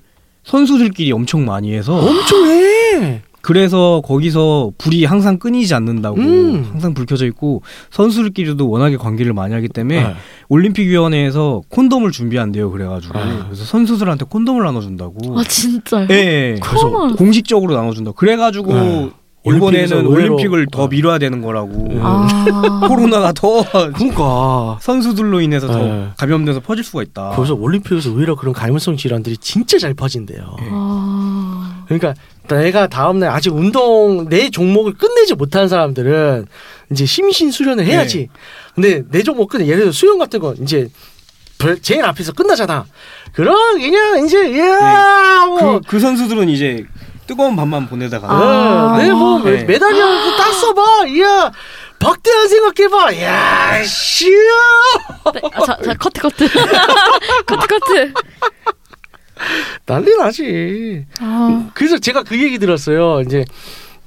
[0.44, 3.22] 선수들끼리 엄청 많이 해서 엄청 해.
[3.40, 6.66] 그래서 거기서 불이 항상 끊이지 않는다고 음.
[6.70, 10.14] 항상 불 켜져 있고 선수들끼리도 워낙에 관계를 많이 하기 때문에 네.
[10.48, 13.44] 올림픽위원회에서 콘돔을 준비한대요 그래가지고 아.
[13.46, 16.08] 그래서 선수들한테 콘돔을 나눠준다고 아 진짜요?
[16.10, 19.10] 예 그래서 처음 알았- 공식적으로 나눠준다 그래가지고 네.
[19.44, 20.88] 일본에는 올림픽을 의외로- 더 어.
[20.88, 22.00] 미뤄야 되는 거라고 음.
[22.02, 22.86] 아.
[22.88, 26.08] 코로나가 더 그러니까 선수들로 인해서 더 네.
[26.18, 30.56] 감염돼서 퍼질 수가 있다 그래서 올림픽에서 오히려 그런 감염성 질환들이 진짜 잘 퍼진대요.
[30.60, 30.68] 예.
[30.70, 31.84] 아.
[31.86, 32.14] 그러니까
[32.48, 36.46] 내가 다음날 아직 운동 내 종목을 끝내지 못한 사람들은
[36.90, 38.28] 이제 심신 수련을 해야지.
[38.74, 40.88] 근데 내 종목 끝내 예를 들어 수영 같은 거 이제
[41.58, 42.86] 별- 제일 앞에서 끝나잖아.
[43.32, 45.80] 그럼 그냥 이제 야 뭐.
[45.80, 46.84] 그, 그 선수들은 이제
[47.28, 48.96] 뜨거운 밥만 보내다가 아.
[48.98, 49.62] 네, 뭐 네.
[49.64, 50.82] 메달이라도 딱 써봐.
[51.20, 51.52] 야
[52.00, 53.20] 박대환 생각해봐.
[53.22, 54.30] 야 씨.
[54.30, 55.40] 네.
[55.54, 56.48] 아, 자, 자 커트 커트.
[57.46, 58.12] 커트 커트.
[59.84, 61.04] 난리 나지.
[61.20, 61.70] 아.
[61.74, 63.20] 그래서 제가 그 얘기 들었어요.
[63.20, 63.44] 이제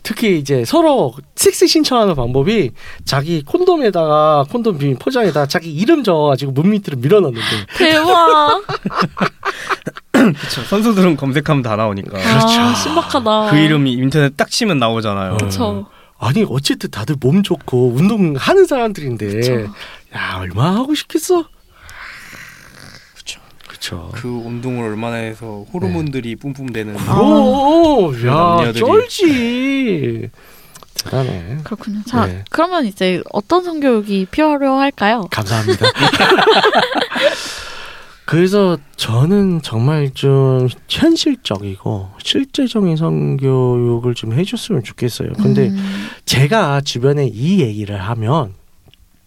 [0.02, 2.72] 특히 이제 서로 섹스 신청하는 방법이
[3.06, 7.46] 자기 콘돔에다가 콘돔 비빔 포장에다 자기 이름 적어가지고 문 밑으로 밀어넣는데.
[7.78, 8.64] 대박.
[10.34, 10.62] 그쵸.
[10.64, 13.52] 선수들은 검색하면 다 나오니까 아, 신박하다.
[13.52, 15.38] 그 이름이 인터넷 딱 치면 나오잖아요.
[15.38, 15.88] 그쵸.
[16.20, 19.54] 아니 어쨌든 다들 몸 좋고 운동하는 사람들인데 그쵸.
[20.16, 21.46] 야 얼마나 하고 싶겠어?
[23.68, 24.12] 그쵸.
[24.14, 27.16] 그 운동을 얼마나 해서 호르몬들이 뿜뿜되는 아.
[27.16, 28.80] 그럼 야 남녀들이.
[28.86, 30.30] 쩔지.
[31.04, 31.58] 대단해.
[31.64, 32.02] 그렇군요.
[32.06, 32.44] 자, 네.
[32.52, 35.30] 그러면 이제 어떤 성교육이 필요할까요?
[35.32, 35.88] 감사합니다.
[38.32, 45.34] 그래서 저는 정말 좀 현실적이고 실제적인 성교육을 좀 해줬으면 좋겠어요.
[45.34, 48.54] 근데 음, 제가 주변에 이 얘기를 하면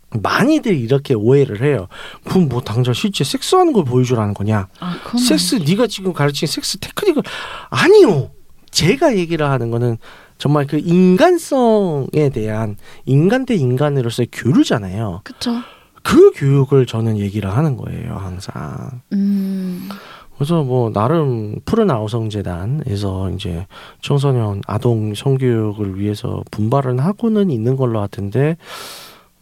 [0.09, 1.89] 많이들 이렇게 오해를 해요.
[2.25, 4.69] 그럼 뭐 당장 실제 섹스하는 걸 보여주라는 거냐?
[4.81, 7.23] 아, 섹스 네가 지금 가르친 섹스 테크닉을
[7.69, 8.31] 아니요.
[8.71, 9.99] 제가 얘기를 하는 거는
[10.39, 15.21] 정말 그 인간성에 대한 인간 대 인간으로서의 교류잖아요.
[15.25, 15.61] 그쵸.
[16.05, 19.01] 그 교육을 저는 얘기를 하는 거예요, 항상.
[19.15, 19.89] 음,
[20.37, 23.67] 그래서 뭐 나름 푸른 아우성재단에서 이제
[24.03, 28.57] 청소년 아동 성교육을 위해서 분발은 하고는 있는 걸로 같은데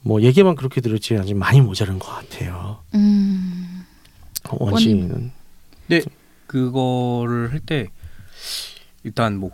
[0.03, 2.79] 뭐 얘기만 그렇게 들었지 아직 많이 모자른 것 같아요.
[2.95, 3.85] 음,
[4.51, 5.33] 원씨는
[6.47, 7.89] 그거를 할 때
[9.05, 9.51] 일단 뭐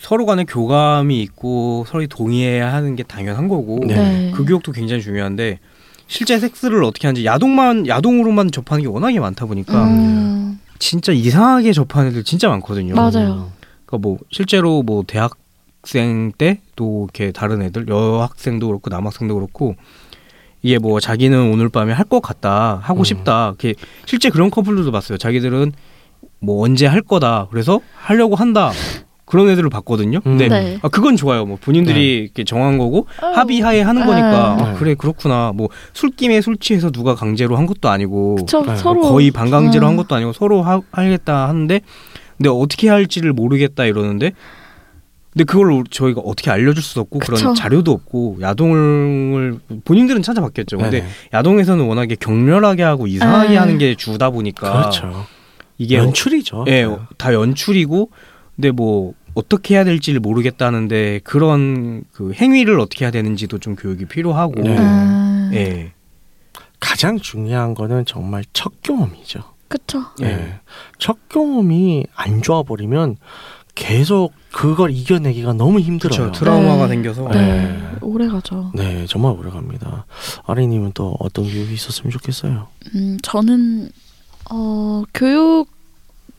[0.00, 3.94] 서로 간에 교감이 있고 서로 동의해야 하는 게 당연한 거고 네.
[3.94, 4.30] 네.
[4.34, 5.58] 그 교육도 굉장히 중요한데
[6.08, 12.10] 실제 섹스를 어떻게 하는지 야동만 야동으로만 접하는 게 워낙에 많다 보니까 음, 진짜 이상하게 접하는
[12.10, 12.94] 애들 진짜 많거든요.
[12.94, 13.52] 맞아요.
[13.86, 19.76] 그러니까 뭐 실제로 뭐 대학생 때도 이렇게 다른 애들 여학생도 그렇고 남학생도 그렇고
[20.62, 23.04] 이게 뭐 자기는 오늘 밤에 할 것 같다 하고 음.
[23.04, 23.74] 싶다 이렇게
[24.06, 25.18] 실제 그런 커플들도 봤어요.
[25.18, 25.72] 자기들은
[26.40, 28.70] 뭐 언제 할 거다 그래서 하려고 한다
[29.28, 30.20] 그런 애들을 봤거든요.
[30.26, 30.38] 음.
[30.38, 30.78] 네.
[30.82, 31.44] 아, 그건 좋아요.
[31.44, 34.62] 뭐 본인들이 이렇게 정한 거고 합의하에 하는 거니까 네.
[34.64, 35.52] 아, 그래 그렇구나.
[35.54, 38.62] 뭐 술김에 술 취해서 누가 강제로 한 것도 아니고 그쵸.
[38.64, 38.74] 네.
[38.76, 41.80] 서로 거의 반강제로 음, 한 것도 아니고 서로 하, 하겠다 하는데
[42.38, 44.32] 근데 어떻게 할지를 모르겠다 이러는데
[45.32, 47.34] 근데 그걸 저희가 어떻게 알려줄 수도 없고 그쵸.
[47.34, 50.78] 그런 자료도 없고 야동을 본인들은 찾아봤겠죠.
[50.78, 51.10] 근데 네네.
[51.34, 53.56] 야동에서는 워낙에 격렬하게 하고 이상하게 에.
[53.56, 55.26] 하는 게 주다 보니까 그렇죠.
[55.76, 56.64] 이게 연출이죠.
[56.68, 58.10] 예, 어, 다 연출이고
[58.56, 64.60] 근데 뭐 어떻게 해야 될지를 모르겠다는데 그런 그 행위를 어떻게 해야 되는지도 좀 교육이 필요하고
[64.60, 64.76] 네.
[64.76, 65.92] 음, 예.
[66.80, 69.40] 가장 중요한 거는 정말 첫 경험이죠.
[69.68, 70.02] 그쵸.
[70.22, 70.26] 예.
[70.26, 70.60] 예.
[70.98, 73.16] 첫 경험이 안 좋아 버리면
[73.76, 76.18] 계속 그걸 이겨내기가 너무 힘들어요.
[76.18, 76.38] 그렇죠.
[76.40, 76.94] 트라우마가 네.
[76.94, 77.38] 생겨서 네.
[77.38, 77.92] 네.
[78.00, 78.72] 오래 가죠.
[78.74, 80.04] 네, 정말 오래 갑니다.
[80.46, 82.66] 아리님은 또 어떤 교육이 있었으면 좋겠어요.
[82.96, 83.90] 음, 저는
[84.50, 85.77] 어, 교육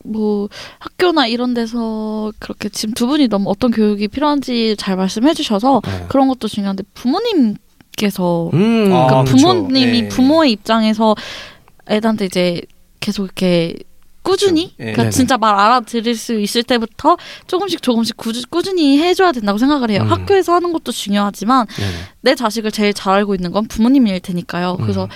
[0.04, 0.48] 뭐
[0.78, 6.06] 학교나 이런 데서 그렇게 지금 두 분이 너무 어떤 교육이 필요한지 잘 말씀해 주셔서 네.
[6.08, 9.36] 그런 것도 중요한데 부모님께서 음, 아, 그러니까 그쵸.
[9.36, 10.08] 부모님이 네.
[10.08, 11.14] 부모의 입장에서
[11.88, 12.60] 애들한테 이제
[13.00, 13.74] 계속 이렇게
[14.22, 14.74] 꾸준히.
[14.80, 14.92] 예.
[14.92, 15.10] 그러니까.
[15.10, 20.02] 진짜 말 알아들을 수 있을 때부터 조금씩 조금씩 꾸, 꾸준히 해줘야 된다고 생각을 해요.
[20.02, 20.10] 음.
[20.12, 21.66] 학교에서 하는 것도 중요하지만.
[22.20, 24.76] 내 자식을 제일 잘 알고 있는 건 부모님일 테니까요.
[24.80, 25.08] 그래서 음.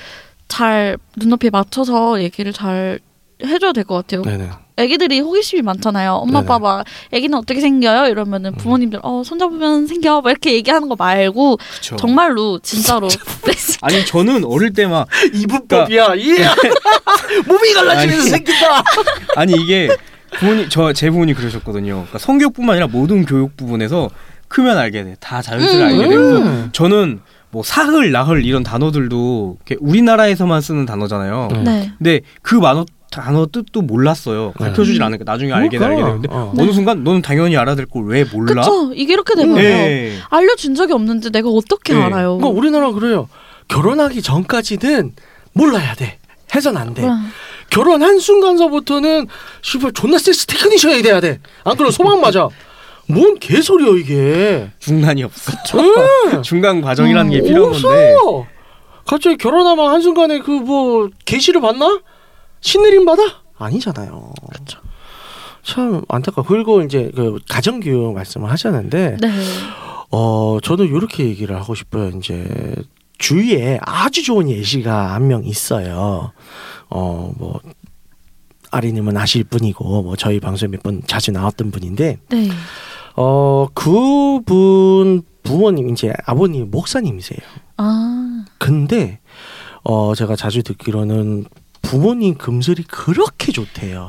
[0.48, 2.98] 잘 눈높이에 맞춰서 얘기를 잘
[3.44, 4.22] 해줘야 될 것 같아요.
[4.22, 4.48] 네네.
[4.76, 6.14] 애기들이 호기심이 많잖아요.
[6.14, 6.44] 엄마 네네.
[6.52, 8.06] 아빠 막 애기는 어떻게 생겨요?
[8.08, 8.56] 이러면은 음.
[8.56, 11.96] 부모님들 어 손잡으면 생겨 뭐 이렇게 얘기하는 거 말고 그쵸.
[11.96, 13.08] 정말로 진짜로
[13.82, 16.08] 아니 저는 어릴 때 막 이분법이야.
[16.18, 16.36] 예.
[17.46, 18.30] 몸이 갈라지면서 아니.
[18.30, 18.82] 생긴다.
[19.36, 19.88] 아니 이게
[20.38, 21.92] 부모님 저 제 부모님 그러셨거든요.
[21.94, 24.10] 그러니까 성교육뿐만 아니라 모든 교육 부분에서
[24.48, 25.16] 크면 알게 돼.
[25.20, 25.82] 다 자연스레 음.
[25.84, 26.68] 알게 되면서 음.
[26.72, 27.20] 저는
[27.50, 31.48] 뭐 사흘, 나흘 이런 단어들도 우리나라에서만 쓰는 단어잖아요.
[31.52, 31.64] 음.
[31.64, 31.92] 네.
[31.98, 34.52] 근데 그 만어 단어 뜻도 몰랐어요.
[34.58, 34.64] 네.
[34.64, 36.52] 가르쳐주질 않으니까 나중에 알게 돼, 알게 되는데 어.
[36.58, 38.62] 어느 순간 너는 당연히 알아야 될걸왜 몰라?
[38.62, 39.62] 그쵸 이게 이렇게 돼버려요.
[39.64, 40.12] 예.
[40.30, 42.02] 알려준 적이 없는데 내가 어떻게 네.
[42.02, 42.38] 알아요?
[42.38, 43.28] 그러니까 우리나라 그래요.
[43.68, 45.12] 결혼하기 전까지는
[45.52, 46.18] 몰라야 돼.
[46.54, 47.04] 해선 안 돼.
[47.04, 47.30] 음.
[47.70, 49.26] 결혼한 순간서부터는
[49.62, 51.40] 씨발 존나 섹스 테크니션이 돼야 돼.
[51.64, 52.48] 안 그러면 소박 맞아.
[53.08, 54.70] 뭔 개소리야 이게.
[54.80, 55.52] 중간이 없어.
[55.78, 56.42] 음.
[56.42, 57.88] 중간 과정이라는 게 음, 필요한 없어.
[57.88, 58.14] 건데.
[59.06, 62.00] 갑자기 결혼하면 한순간에 그뭐 계시를 받나?
[62.68, 63.22] 신내림 받아?
[63.58, 64.32] 아니잖아요.
[64.56, 64.80] 그쵸.
[65.62, 66.46] 참 안타까워.
[66.46, 69.30] 그리고 이제 그 가정교육 말씀을 하셨는데, 네.
[70.10, 72.08] 어 저도 이렇게 얘기를 하고 싶어요.
[72.16, 72.74] 이제
[73.18, 76.32] 주위에 아주 좋은 예시가 한 명 있어요.
[76.90, 77.60] 어 뭐
[78.70, 82.48] 아리님은 아실 분이고 뭐 저희 방송에 몇 번 자주 나왔던 분인데, 네.
[83.16, 87.38] 어 그분 부모님 이제 아버님 목사님이세요.
[87.76, 88.44] 아.
[88.58, 89.20] 근데
[89.84, 91.44] 어 제가 자주 듣기로는
[91.84, 94.08] 부모님 금슬이 그렇게 좋대요.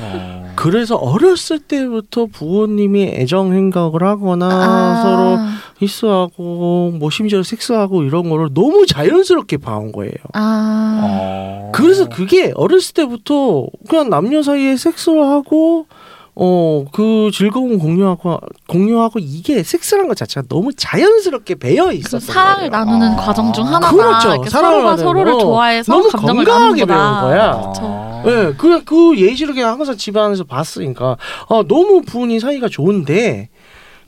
[0.00, 0.52] 어.
[0.56, 5.02] 그래서 어렸을 때부터 부모님이 애정 행각을 하거나 아.
[5.02, 5.38] 서로
[5.78, 10.12] 키스하고 뭐 심지어 섹스하고 이런 거를 너무 자연스럽게 봐온 거예요.
[10.34, 11.00] 아.
[11.02, 11.72] 어.
[11.72, 15.86] 그래서 그게 어렸을 때부터 그냥 남녀 사이에 섹스를 하고
[16.34, 22.70] 어 그 즐거움 공유하고 공유하고 이게 섹스란 것 자체가 너무 자연스럽게 배어 그 있었던 사랑을
[22.70, 22.70] 거예요.
[22.70, 23.16] 나누는 아.
[23.16, 24.44] 과정 중 하나가 그렇죠.
[24.50, 25.38] 서로가 나누는 서로를 거.
[25.38, 26.84] 좋아해서 너무 감정을 건강하게.
[26.86, 27.60] 배운 거야.
[27.60, 28.22] 그렇죠.
[28.26, 31.16] 예, 그, 그 예시를 그냥 항상 집안에서 봤으니까,
[31.48, 33.48] 아, 너무 부모님 사이가 좋은데,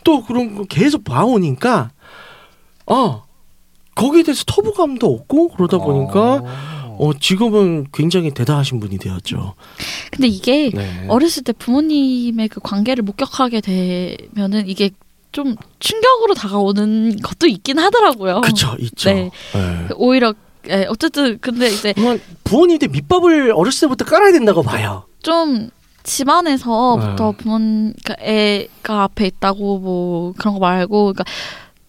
[0.05, 1.91] 또 그런 거 계속 봐오니까,
[2.87, 3.23] 아,
[3.97, 6.43] 거기에 대해서 터부감도 없고, 그러다 보니까,
[6.99, 9.55] 어, 지금은 굉장히 대단하신 분이 되었죠.
[10.11, 11.07] 근데 이게 네.
[11.09, 14.91] 어렸을 때 부모님의 그 관계를 목격하게 되면은 이게
[15.33, 18.41] 좀 충격으로 다가오는 것도 있긴 하더라고요.
[18.43, 19.11] 그쵸, 있죠.
[19.11, 19.31] 네.
[19.53, 19.89] 네.
[19.97, 20.33] 오히려
[20.69, 21.93] 예, 어쨌든 근데 이제
[22.45, 25.05] 부모님한테 밑밥을 어렸을 때부터 깔아야 된다고 봐요.
[25.23, 25.71] 좀
[26.05, 27.37] 집안에서부터 네.
[27.37, 31.25] 부모 그러니까 애가 앞에 있다고 뭐 그런 거 말고 그러니까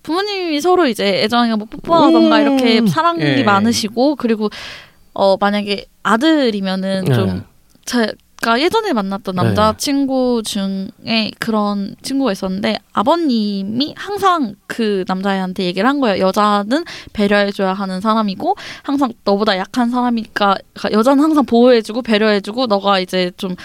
[0.03, 2.41] 부모님이 서로 이제 애정이가 뭐 뽀뽀하던가 음.
[2.41, 3.43] 이렇게 사랑이 예.
[3.43, 4.49] 많으시고 그리고
[5.15, 7.13] 어 만약에 아들이면은 네.
[7.13, 7.43] 좀
[7.85, 9.41] 제가 예전에 만났던 네.
[9.41, 16.23] 남자 친구 중에 그런 친구가 있었는데 아버님이 항상 그 남자애한테 얘기를 한 거예요.
[16.23, 23.31] 여자는 배려해줘야 하는 사람이고 항상 너보다 약한 사람이니까 그러니까 여자는 항상 보호해주고 배려해주고 너가 이제
[23.37, 23.55] 좀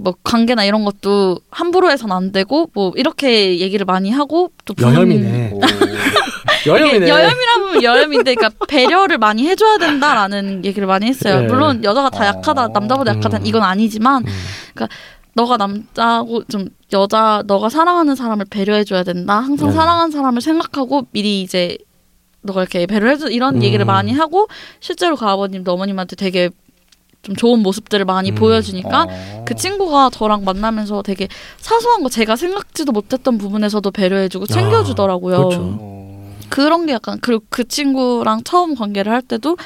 [0.00, 4.94] 뭐 관계나 이런 것도 함부로 해서는 안 되고 뭐 이렇게 얘기를 많이 하고 또 부모님-
[4.94, 5.50] 여혐이네.
[5.54, 5.60] 오.
[6.66, 6.96] 여혐이네.
[6.98, 11.40] 이게 여혐이라면 여혐인데 그러니까 배려를 많이 해줘야 된다라는 얘기를 많이 했어요.
[11.40, 11.46] 네.
[11.48, 12.26] 물론 여자가 다 어.
[12.28, 13.46] 약하다, 남자보다 약하다 음.
[13.46, 14.86] 이건 아니지만 음.
[15.34, 19.40] 너가 남자고 좀 여자 너가 사랑하는 사람을 배려해줘야 된다.
[19.40, 19.74] 항상 네.
[19.74, 21.76] 사랑하는 사람을 생각하고 미리 이제
[22.42, 23.62] 너가 이렇게 배려해줘 이런 음.
[23.64, 24.46] 얘기를 많이 하고
[24.78, 26.50] 실제로 그 아버님도 어머님한테 되게
[27.22, 28.34] 좀 좋은 모습들을 많이 음.
[28.34, 29.44] 보여주니까 어.
[29.46, 35.36] 그 친구가 저랑 만나면서 되게 사소한 거 제가 생각지도 못했던 부분에서도 배려해주고 챙겨주더라고요.
[35.36, 35.60] 그렇죠.
[35.80, 36.34] 어.
[36.48, 39.56] 그런 게 약간 그리고 그 친구랑 처음 관계를 할 때도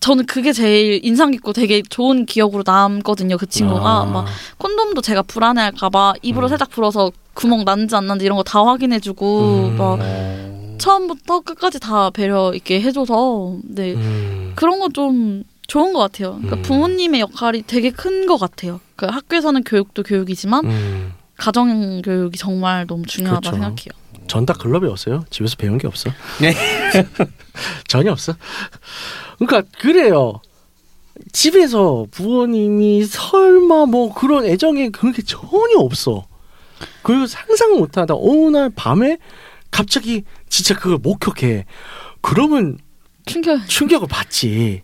[0.00, 3.36] 저는 그게 제일 인상 깊고 되게 좋은 기억으로 남거든요.
[3.36, 4.04] 그 친구가 아.
[4.04, 4.26] 막
[4.58, 6.48] 콘돔도 제가 불안해할까봐 입으로 음.
[6.48, 9.76] 살짝 불어서 구멍 났는지 안 났는지 이런 거 다 확인해주고 음.
[9.78, 10.76] 막 어.
[10.78, 14.52] 처음부터 끝까지 다 배려 있게 해줘서 네 음.
[14.56, 16.32] 그런 거 좀 좋은 것 같아요.
[16.34, 16.62] 그러니까 음.
[16.62, 18.80] 부모님의 역할이 되게 큰 것 같아요.
[18.96, 21.12] 그 학교에서는 교육도 교육이지만 음.
[21.36, 23.56] 가정 교육이 정말 너무 중요하다 그렇죠.
[23.56, 24.02] 생각해요.
[24.28, 25.24] 전다 글러 배웠어요.
[25.30, 26.10] 집에서 배운 게 없어.
[26.40, 26.54] 네.
[27.88, 28.34] 전혀 없어.
[29.38, 30.40] 그러니까 그래요.
[31.32, 36.26] 집에서 부모님이 설마 뭐 그런 애정이 그렇게 전혀 없어.
[37.02, 39.18] 그리고 상상 못하다 어느 날 밤에
[39.70, 41.64] 갑자기 진짜 그걸 목격해.
[42.20, 42.78] 그러면
[43.26, 43.66] 충격.
[43.68, 44.82] 충격을 받지.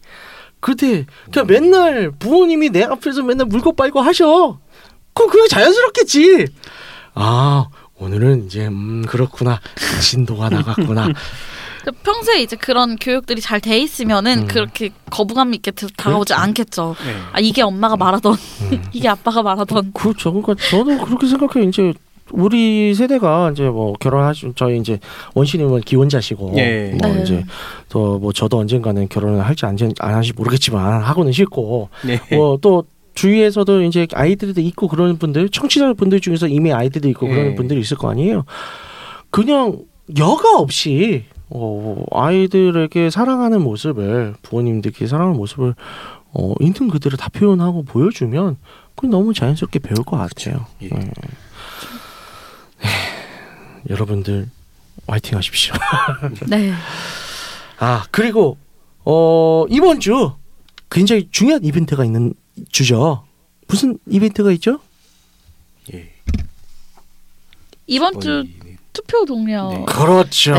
[0.60, 4.58] 그때 그냥 맨날 부모님이 내 앞에서 맨날 물고 빨고 하셔.
[5.14, 6.46] 그럼 그게 자연스럽겠지.
[7.14, 7.66] 아
[7.98, 9.60] 오늘은 이제 음 그렇구나
[10.00, 11.08] 진도가 나갔구나.
[11.84, 14.46] 그 평소에 이제 그런 교육들이 잘 돼 있으면은 음.
[14.46, 16.42] 그렇게 거부감 있게 드- 다가오지 그렇죠.
[16.42, 16.96] 않겠죠.
[17.04, 17.16] 네.
[17.32, 18.82] 아 이게 엄마가 말하던 음.
[18.92, 20.32] 이게 아빠가 말하던 그렇죠.
[20.32, 21.68] 그러니까 저도 그렇게 생각해요.
[21.68, 21.92] 이제
[22.32, 24.98] 우리 세대가 이제 뭐 결혼하시 저희 이제
[25.34, 26.94] 원신님은 기혼자시고 예.
[27.00, 27.22] 뭐 네.
[27.22, 27.44] 이제
[27.88, 32.20] 또 뭐 저도 언젠가는 결혼을 할지 안, 안 할지 모르겠지만 하고는 싶고 네.
[32.36, 37.54] 뭐또 주위에서도 이제 아이들도 있고 그러는 분들 청취자 분들 중에서 이미 아이들도 있고 그러는 예.
[37.54, 38.44] 분들이 있을 거 아니에요.
[39.30, 39.78] 그냥
[40.16, 45.74] 여가 없이 어, 아이들에게 사랑하는 모습을 부모님들께 사랑하는 모습을
[46.32, 48.56] 어, 있는 그대로 다 표현하고 보여주면
[48.94, 50.66] 그 너무 자연스럽게 배울 것 같아요.
[50.82, 50.88] 예.
[52.82, 52.86] 음.
[52.86, 53.90] 네.
[53.90, 54.48] 여러분들
[55.06, 55.74] 화이팅 하십시오.
[56.46, 56.72] 네.
[57.78, 58.58] 아 그리고
[59.04, 60.32] 어 이번 주
[60.90, 62.34] 굉장히 중요한 이벤트가 있는
[62.72, 63.24] 주죠.
[63.68, 64.80] 무슨 이벤트가 있죠?
[65.94, 66.10] 예.
[67.86, 68.76] 이번 주 네.
[68.92, 69.84] 투표 동료 네.
[69.86, 70.54] 그렇죠.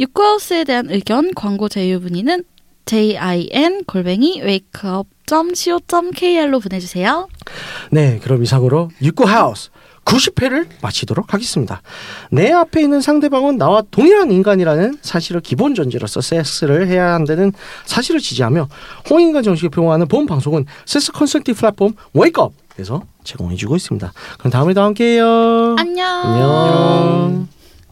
[0.00, 2.44] 육구하우스에 대한 의견, 광고 제휴 문의는
[2.86, 4.40] jin 골뱅이
[5.32, 7.28] wakeup.co.kr로 보내주세요.
[7.90, 9.70] 네, 그럼 이상으로 육구 하우스
[10.04, 11.80] 90회를 마치도록 하겠습니다.
[12.30, 17.52] 내 앞에 있는 상대방은 나와 동일한 인간이라는 사실을 기본 전제로서 섹스를 해야 한다는
[17.86, 18.68] 사실을 지지하며
[19.08, 24.12] 홍인간 정식을 표방하는 본 방송은 섹스 컨설팅 플랫폼 웨이크업에서 제공해주고 있습니다.
[24.38, 25.76] 그럼 다음에도 함께해요.
[25.78, 26.06] 안녕.
[26.24, 27.61] 안녕.